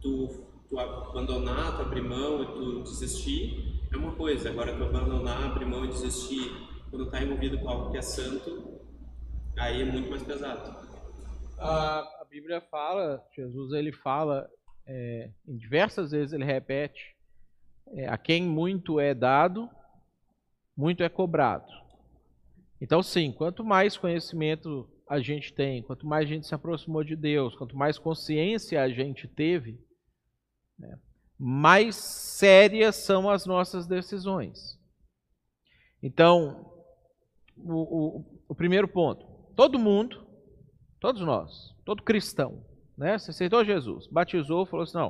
[0.00, 0.28] tu,
[0.68, 5.64] tu abandonar, tu abrir mão e tu desistir é uma coisa, agora tu abandonar, abrir
[5.64, 6.50] mão e desistir
[6.90, 8.80] quando está envolvido com algo que é santo,
[9.56, 10.88] aí é muito mais pesado.
[11.58, 14.48] A, a Bíblia fala, Jesus ele fala,
[14.86, 17.16] é, em diversas vezes ele repete,
[17.92, 19.68] é, a quem muito é dado,
[20.76, 21.70] muito é cobrado.
[22.80, 27.14] Então, sim, quanto mais conhecimento a gente tem, quanto mais a gente se aproximou de
[27.14, 29.78] Deus, quanto mais consciência a gente teve,
[30.78, 30.98] né,
[31.42, 34.78] mais sérias são as nossas decisões.
[36.02, 36.70] Então,
[37.56, 39.24] o, o, o primeiro ponto:
[39.56, 40.22] todo mundo,
[41.00, 42.62] todos nós, todo cristão,
[42.94, 45.08] né, se aceitou Jesus, batizou, falou assim: não,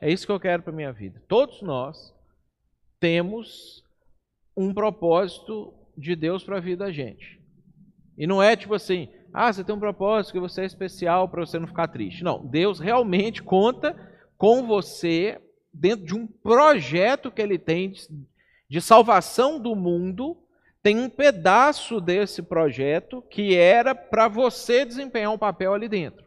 [0.00, 1.20] é isso que eu quero para minha vida.
[1.26, 2.14] Todos nós
[3.00, 3.82] temos
[4.56, 7.42] um propósito de Deus para a vida da gente.
[8.16, 11.44] E não é tipo assim, ah, você tem um propósito que você é especial para
[11.44, 12.22] você não ficar triste.
[12.22, 13.96] Não, Deus realmente conta
[14.38, 15.40] com você
[15.72, 17.92] dentro de um projeto que ele tem
[18.68, 20.36] de salvação do mundo.
[20.82, 26.24] Tem um pedaço desse projeto que era para você desempenhar um papel ali dentro.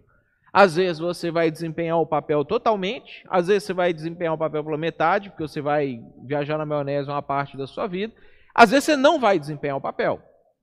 [0.53, 4.63] Às vezes você vai desempenhar o papel totalmente, às vezes você vai desempenhar o papel
[4.63, 8.13] pela metade, porque você vai viajar na maionese uma parte da sua vida.
[8.53, 10.21] Às vezes você não vai desempenhar o papel.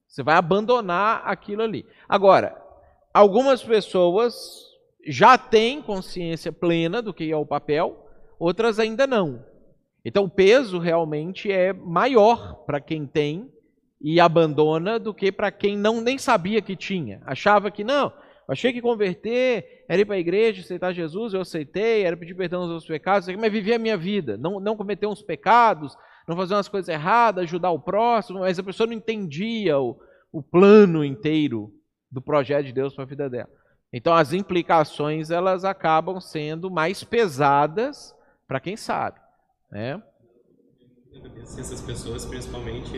[0.09, 1.87] Você vai abandonar aquilo ali.
[2.09, 2.57] Agora,
[3.13, 4.65] algumas pessoas
[5.07, 8.09] já têm consciência plena do que é o papel,
[8.39, 9.45] outras ainda não.
[10.05, 13.51] Então, o peso realmente é maior para quem tem
[14.01, 17.23] e abandona do que para quem não nem sabia que tinha.
[17.25, 18.13] Achava que não,
[18.49, 22.63] achei que converter era ir para a igreja, aceitar Jesus, eu aceitei, era pedir perdão
[22.63, 26.55] aos meus pecados, mas viver a minha vida, não, não cometer uns pecados, não fazer
[26.55, 29.97] umas coisas erradas, ajudar o próximo, mas a pessoa não entendia o,
[30.33, 31.73] o plano inteiro
[32.11, 33.51] do projeto de Deus para a vida dela.
[33.93, 38.15] Então as implicações elas acabam sendo mais pesadas
[38.53, 39.19] para quem sabe,
[39.71, 40.03] né?
[41.59, 42.93] Essas pessoas, principalmente,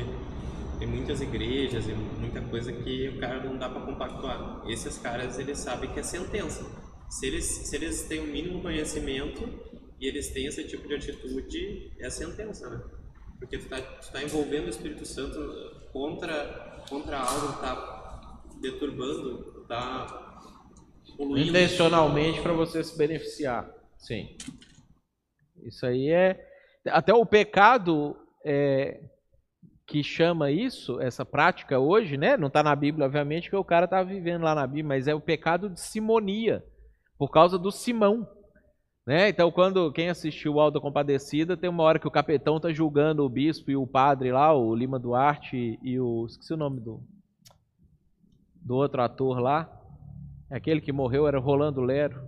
[0.80, 4.64] tem muitas igrejas e muita coisa que o cara não dá para compactuar.
[4.66, 6.66] Esses caras eles sabem que é sentença.
[7.08, 9.48] Se eles se eles têm o mínimo conhecimento
[10.00, 12.82] e eles têm esse tipo de atitude, é sentença, né?
[13.38, 15.38] Porque tu está tá envolvendo o Espírito Santo
[15.92, 20.40] contra, contra algo que está deturbando, está
[21.16, 21.48] poluindo.
[21.48, 23.72] Intencionalmente para você se beneficiar.
[23.96, 24.36] Sim.
[25.64, 26.46] Isso aí é.
[26.86, 29.00] Até o pecado é,
[29.86, 32.36] que chama isso, essa prática hoje, né?
[32.36, 35.14] Não está na Bíblia, obviamente, que o cara está vivendo lá na Bíblia, mas é
[35.14, 36.64] o pecado de simonia,
[37.18, 38.28] por causa do Simão.
[39.06, 39.28] Né?
[39.28, 43.22] Então, quando quem assistiu o Alda Compadecida, tem uma hora que o capitão está julgando
[43.22, 46.24] o bispo e o padre lá, o Lima Duarte e o.
[46.26, 47.02] Esqueci o nome do,
[48.62, 49.70] do outro ator lá.
[50.50, 52.22] Aquele que morreu era Rolando Lero.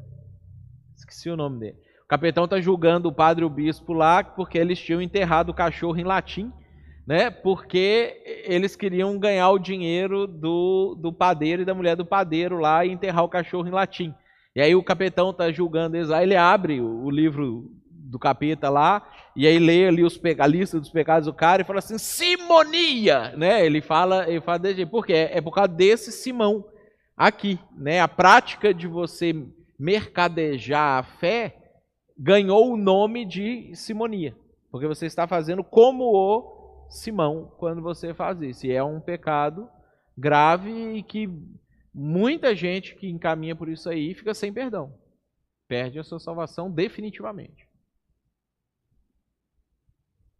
[0.94, 1.85] Esqueci o nome dele.
[2.06, 5.54] O capitão está julgando o padre e o bispo lá porque eles tinham enterrado o
[5.54, 6.52] cachorro em latim,
[7.04, 7.30] né?
[7.30, 12.84] Porque eles queriam ganhar o dinheiro do, do padeiro e da mulher do padeiro lá
[12.84, 14.14] e enterrar o cachorro em latim.
[14.54, 19.04] E aí o capitão está julgando eles lá, ele abre o livro do capeta lá,
[19.34, 23.34] e aí lê ali os, a lista dos pecados do cara e fala assim, simonia,
[23.36, 23.66] né?
[23.66, 24.90] Ele fala, ele fala desse jeito.
[24.92, 25.28] Por quê?
[25.32, 26.64] É por causa desse Simão
[27.16, 28.00] aqui, né?
[28.00, 29.34] A prática de você
[29.76, 31.65] mercadejar a fé
[32.16, 34.36] ganhou o nome de simonia,
[34.70, 38.66] porque você está fazendo como o Simão quando você faz isso.
[38.66, 39.68] E é um pecado
[40.16, 41.28] grave e que
[41.98, 44.94] Muita gente que encaminha por isso aí fica sem perdão.
[45.66, 47.66] Perde a sua salvação definitivamente.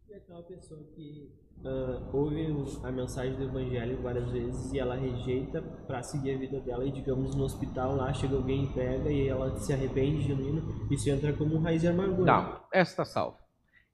[0.07, 2.47] E aquela pessoa que uh, ouve
[2.83, 6.91] a mensagem do evangelho várias vezes e ela rejeita para seguir a vida dela e
[6.91, 11.33] digamos no hospital lá chega alguém e pega e ela se arrepende genuíno, isso entra
[11.33, 12.31] como um raiz de amargura.
[12.31, 13.37] Não, está salva.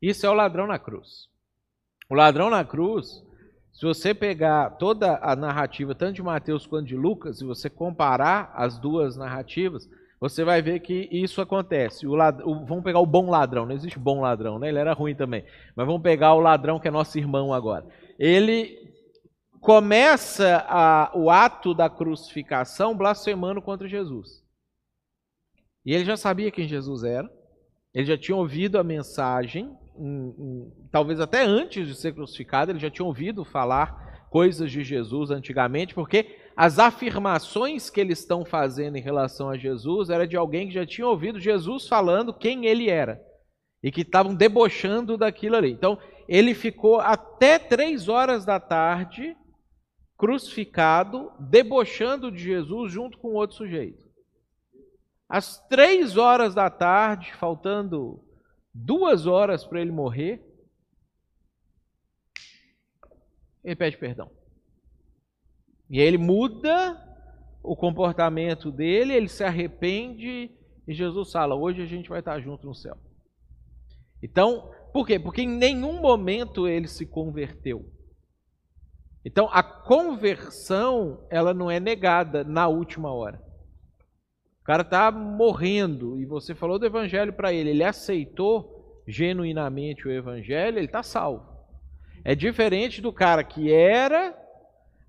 [0.01, 1.29] Isso é o ladrão na cruz.
[2.09, 3.23] O ladrão na cruz,
[3.71, 8.51] se você pegar toda a narrativa, tanto de Mateus quanto de Lucas, e você comparar
[8.53, 9.87] as duas narrativas,
[10.23, 12.07] você vai ver que isso acontece.
[12.07, 14.69] O o, vamos pegar o bom ladrão, não existe bom ladrão, né?
[14.69, 15.43] Ele era ruim também.
[15.75, 17.85] Mas vamos pegar o ladrão que é nosso irmão agora.
[18.17, 18.79] Ele
[19.59, 24.41] começa a, o ato da crucificação blasfemando contra Jesus.
[25.85, 27.29] E ele já sabia quem Jesus era,
[27.93, 32.79] ele já tinha ouvido a mensagem um, um, talvez até antes de ser crucificado, ele
[32.79, 38.95] já tinha ouvido falar coisas de Jesus antigamente, porque as afirmações que eles estão fazendo
[38.95, 42.89] em relação a Jesus era de alguém que já tinha ouvido Jesus falando quem ele
[42.89, 43.21] era
[43.81, 45.71] e que estavam debochando daquilo ali.
[45.71, 45.97] Então,
[46.27, 49.35] ele ficou até três horas da tarde
[50.15, 54.03] crucificado, debochando de Jesus junto com outro sujeito.
[55.27, 58.23] Às três horas da tarde, faltando
[58.73, 60.41] duas horas para ele morrer,
[63.63, 64.42] ele pede perdão.
[65.93, 66.99] E aí ele muda
[67.61, 70.49] o comportamento dele, ele se arrepende
[70.87, 72.97] e Jesus fala: hoje a gente vai estar junto no céu.
[74.19, 75.19] Então, por quê?
[75.19, 77.85] Porque em nenhum momento ele se converteu.
[79.23, 83.39] Então, a conversão, ela não é negada na última hora.
[84.61, 90.11] O cara está morrendo e você falou do evangelho para ele, ele aceitou genuinamente o
[90.11, 91.53] evangelho, ele está salvo.
[92.25, 94.35] É diferente do cara que era,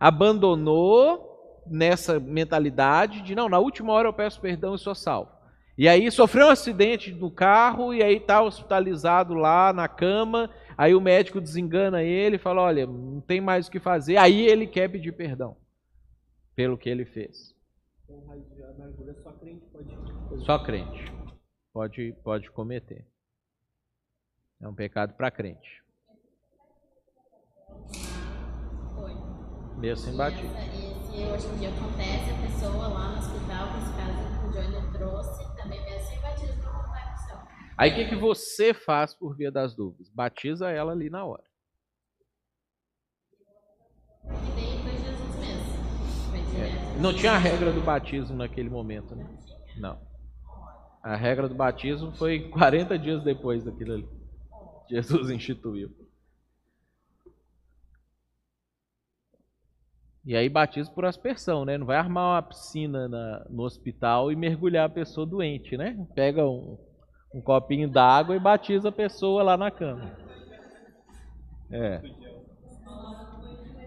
[0.05, 5.33] abandonou nessa mentalidade de não, na última hora eu peço perdão e sou salvo.
[5.79, 10.51] E aí sofreu um acidente no carro e aí está hospitalizado lá na cama.
[10.77, 14.19] Aí o médico desengana ele e fala: Olha, não tem mais o que fazer.
[14.19, 15.57] Aí ele quer pedir perdão
[16.55, 17.55] pelo que ele fez.
[19.23, 20.45] Só crente pode.
[20.45, 21.13] Só crente
[21.73, 23.07] pode, pode cometer.
[24.61, 25.83] É um pecado para crente.
[29.77, 30.57] Mesmo sem batismo.
[30.57, 34.93] Esse hoje em dia acontece, a pessoa lá no hospital, esse caso que o Johnny
[34.93, 37.39] trouxe, também mesmo sem batismo não céu.
[37.77, 40.09] Aí o que, que você faz por via das dúvidas?
[40.11, 41.45] Batiza ela ali na hora.
[44.25, 46.51] E daí foi Jesus mesmo.
[46.51, 47.01] Direto.
[47.01, 49.27] Não tinha a regra do batismo naquele momento, né?
[49.77, 50.01] Não.
[51.03, 54.09] A regra do batismo foi 40 dias depois daquilo ali.
[54.89, 56.04] Jesus instituiu.
[60.27, 61.77] E aí batismo por aspersão, né?
[61.77, 66.07] Não vai armar uma piscina na, no hospital e mergulhar a pessoa doente, né?
[66.15, 66.79] Pega um,
[67.35, 70.17] um copinho d'água e batiza a pessoa lá na cama.
[71.71, 72.01] É.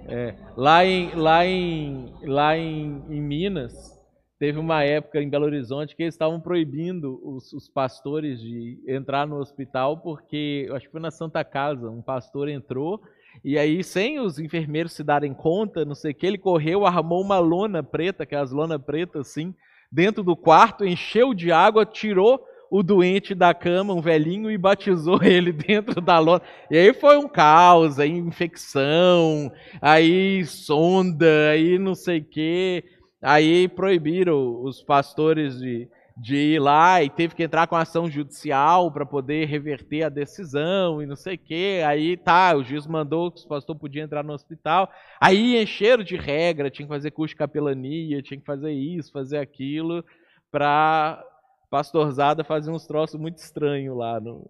[0.09, 0.35] É.
[0.55, 3.97] Lá em, lá em, lá em, em Minas,
[4.39, 9.25] teve uma época em Belo Horizonte que eles estavam proibindo os, os pastores de entrar
[9.25, 13.01] no hospital porque, acho que foi na Santa Casa, um pastor entrou
[13.43, 17.21] e aí, sem os enfermeiros se darem conta, não sei o que, ele correu, armou
[17.21, 19.53] uma lona preta, que é as lona preta assim,
[19.91, 25.21] dentro do quarto, encheu de água, tirou o doente da cama, um velhinho, e batizou
[25.23, 26.41] ele dentro da lona.
[26.69, 32.83] E aí foi um caos, aí infecção, aí sonda, aí não sei o que.
[33.21, 35.87] Aí proibiram os pastores de,
[36.19, 41.01] de ir lá e teve que entrar com ação judicial para poder reverter a decisão
[41.01, 41.83] e não sei o quê.
[41.85, 44.91] Aí tá, o juiz mandou que o pastor podia entrar no hospital.
[45.21, 49.37] Aí encheram de regra, tinha que fazer curso de capelania, tinha que fazer isso, fazer
[49.37, 50.03] aquilo,
[50.51, 51.23] para
[51.69, 54.49] pastorzada fazer uns troços muito estranhos lá no.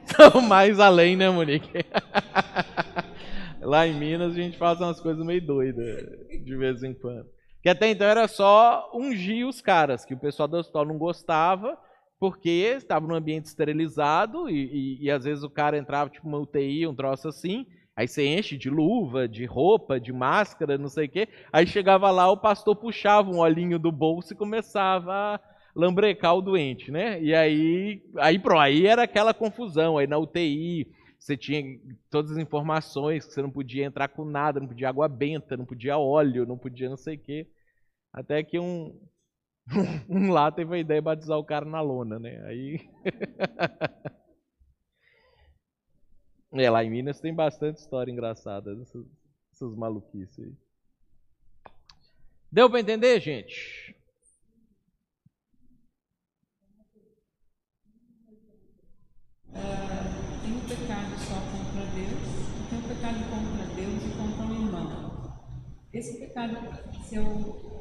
[0.04, 1.70] Então, mais além, né, Monique?
[3.62, 6.04] Lá em Minas a gente faz umas coisas meio doidas
[6.44, 7.30] de vez em quando.
[7.62, 11.78] Que até então era só ungir os caras, que o pessoal do hospital não gostava,
[12.18, 16.38] porque estava num ambiente esterilizado e, e, e, às vezes o cara entrava tipo uma
[16.38, 21.06] UTI, um troço assim, aí você enche de luva, de roupa, de máscara, não sei
[21.06, 21.28] o quê.
[21.52, 25.40] Aí chegava lá, o pastor puxava um olhinho do bolso e começava a
[25.74, 27.22] lambrecar o doente, né?
[27.22, 30.86] E aí, aí, pro, aí era aquela confusão, aí na UTI
[31.22, 35.08] você tinha todas as informações, que você não podia entrar com nada, não podia água
[35.08, 37.48] benta, não podia óleo, não podia não sei o quê.
[38.12, 39.00] Até que um,
[40.08, 42.44] um lá teve a ideia de batizar o cara na lona, né?
[42.46, 42.90] Aí.
[46.54, 49.06] é, lá em Minas tem bastante história engraçada dessas,
[49.50, 50.52] dessas maluquices aí.
[52.50, 53.94] Deu para entender, gente?
[59.54, 62.22] Uh, tem um pecado só contra Deus,
[62.58, 65.12] e tem um pecado contra Deus e contra o irmão.
[65.92, 66.56] Esse pecado,
[67.04, 67.24] se eu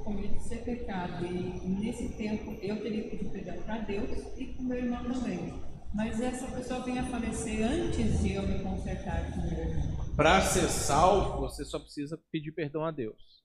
[0.03, 4.61] cometo ser pecado e nesse tempo eu teria que pedir perdão para Deus e para
[4.61, 5.61] o meu irmão também.
[5.93, 10.15] Mas essa pessoa vem a falecer antes de eu me consertar com o meu irmão.
[10.15, 13.41] Para ser salvo, você só precisa pedir perdão a Deus.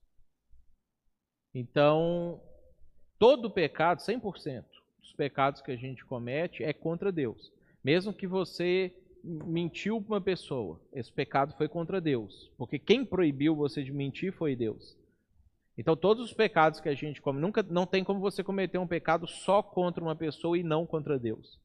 [1.55, 2.41] Então,
[3.17, 4.65] todo pecado, 100%
[4.99, 7.53] dos pecados que a gente comete é contra Deus.
[7.81, 8.93] Mesmo que você
[9.27, 12.51] mentiu uma pessoa, esse pecado foi contra Deus.
[12.57, 14.97] Porque quem proibiu você de mentir foi Deus.
[15.77, 18.87] Então, todos os pecados que a gente come, nunca, não tem como você cometer um
[18.87, 21.59] pecado só contra uma pessoa e não contra Deus.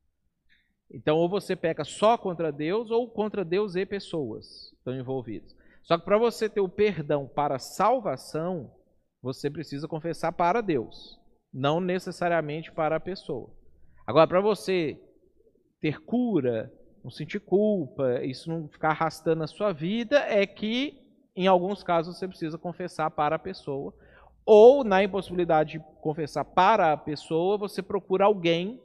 [0.90, 5.56] Então, ou você peca só contra Deus, ou contra Deus e pessoas estão envolvidas.
[5.82, 8.70] Só que para você ter o perdão para salvação,
[9.22, 11.18] você precisa confessar para Deus,
[11.52, 13.48] não necessariamente para a pessoa.
[14.06, 15.00] Agora, para você
[15.80, 16.70] ter cura,
[17.02, 20.98] não sentir culpa, isso não ficar arrastando a sua vida, é que
[21.34, 23.94] em alguns casos você precisa confessar para a pessoa,
[24.44, 28.80] ou na impossibilidade de confessar para a pessoa, você procura alguém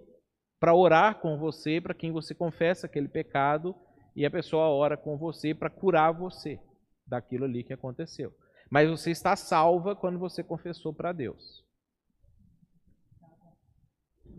[0.59, 3.75] para orar com você, para quem você confessa aquele pecado,
[4.15, 6.59] e a pessoa ora com você para curar você
[7.05, 8.33] daquilo ali que aconteceu.
[8.69, 11.63] Mas você está salva quando você confessou para Deus.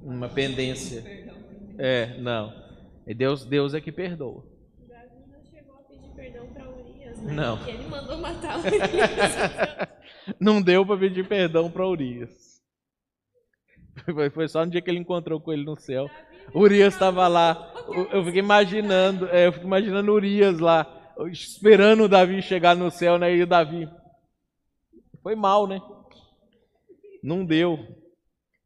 [0.03, 1.05] Uma pendência.
[1.79, 2.68] É, não.
[3.09, 4.45] É Deus, Deus é que perdoa.
[4.87, 5.09] Davi
[7.25, 7.65] não Não.
[7.65, 10.37] Que ele mandou matar Urias.
[10.39, 12.63] Não deu para pedir perdão para Urias.
[14.35, 16.11] Foi, só no dia que ele encontrou com ele no céu.
[16.55, 17.73] Urias estava lá.
[18.13, 23.17] Eu fiquei imaginando, é, eu fico imaginando Urias lá, esperando o Davi chegar no céu,
[23.17, 23.35] né?
[23.35, 23.89] E o Davi.
[25.23, 25.81] Foi mal, né?
[27.23, 27.79] Não deu.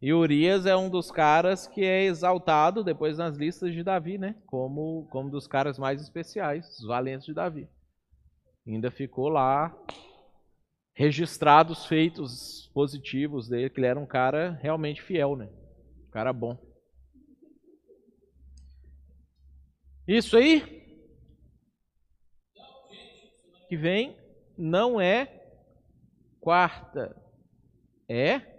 [0.03, 4.35] E Urias é um dos caras que é exaltado depois nas listas de Davi, né?
[4.47, 7.71] Como, como dos caras mais especiais, os valentes de Davi.
[8.67, 9.73] Ainda ficou lá
[10.93, 15.49] registrados feitos positivos dele, que ele era um cara realmente fiel, né?
[16.09, 16.59] Um cara bom.
[20.09, 20.83] Isso aí
[23.69, 24.17] que vem
[24.59, 25.27] não é
[26.41, 27.17] quarta,
[28.09, 28.52] é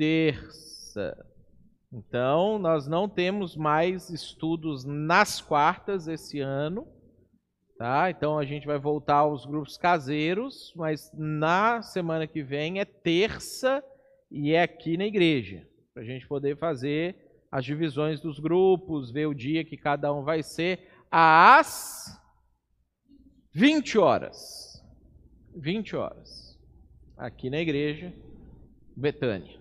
[0.00, 1.14] terça.
[1.92, 6.88] Então, nós não temos mais estudos nas quartas esse ano,
[7.76, 8.08] tá?
[8.08, 13.84] Então a gente vai voltar aos grupos caseiros, mas na semana que vem é terça
[14.30, 19.26] e é aqui na igreja, para a gente poder fazer as divisões dos grupos, ver
[19.26, 22.18] o dia que cada um vai ser, às
[23.52, 24.82] 20 horas.
[25.54, 26.58] 20 horas.
[27.18, 28.14] Aqui na igreja,
[28.96, 29.59] Betânia.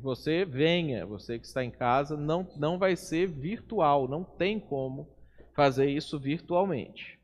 [0.00, 5.08] Você venha, você que está em casa, não, não vai ser virtual, não tem como
[5.54, 7.21] fazer isso virtualmente.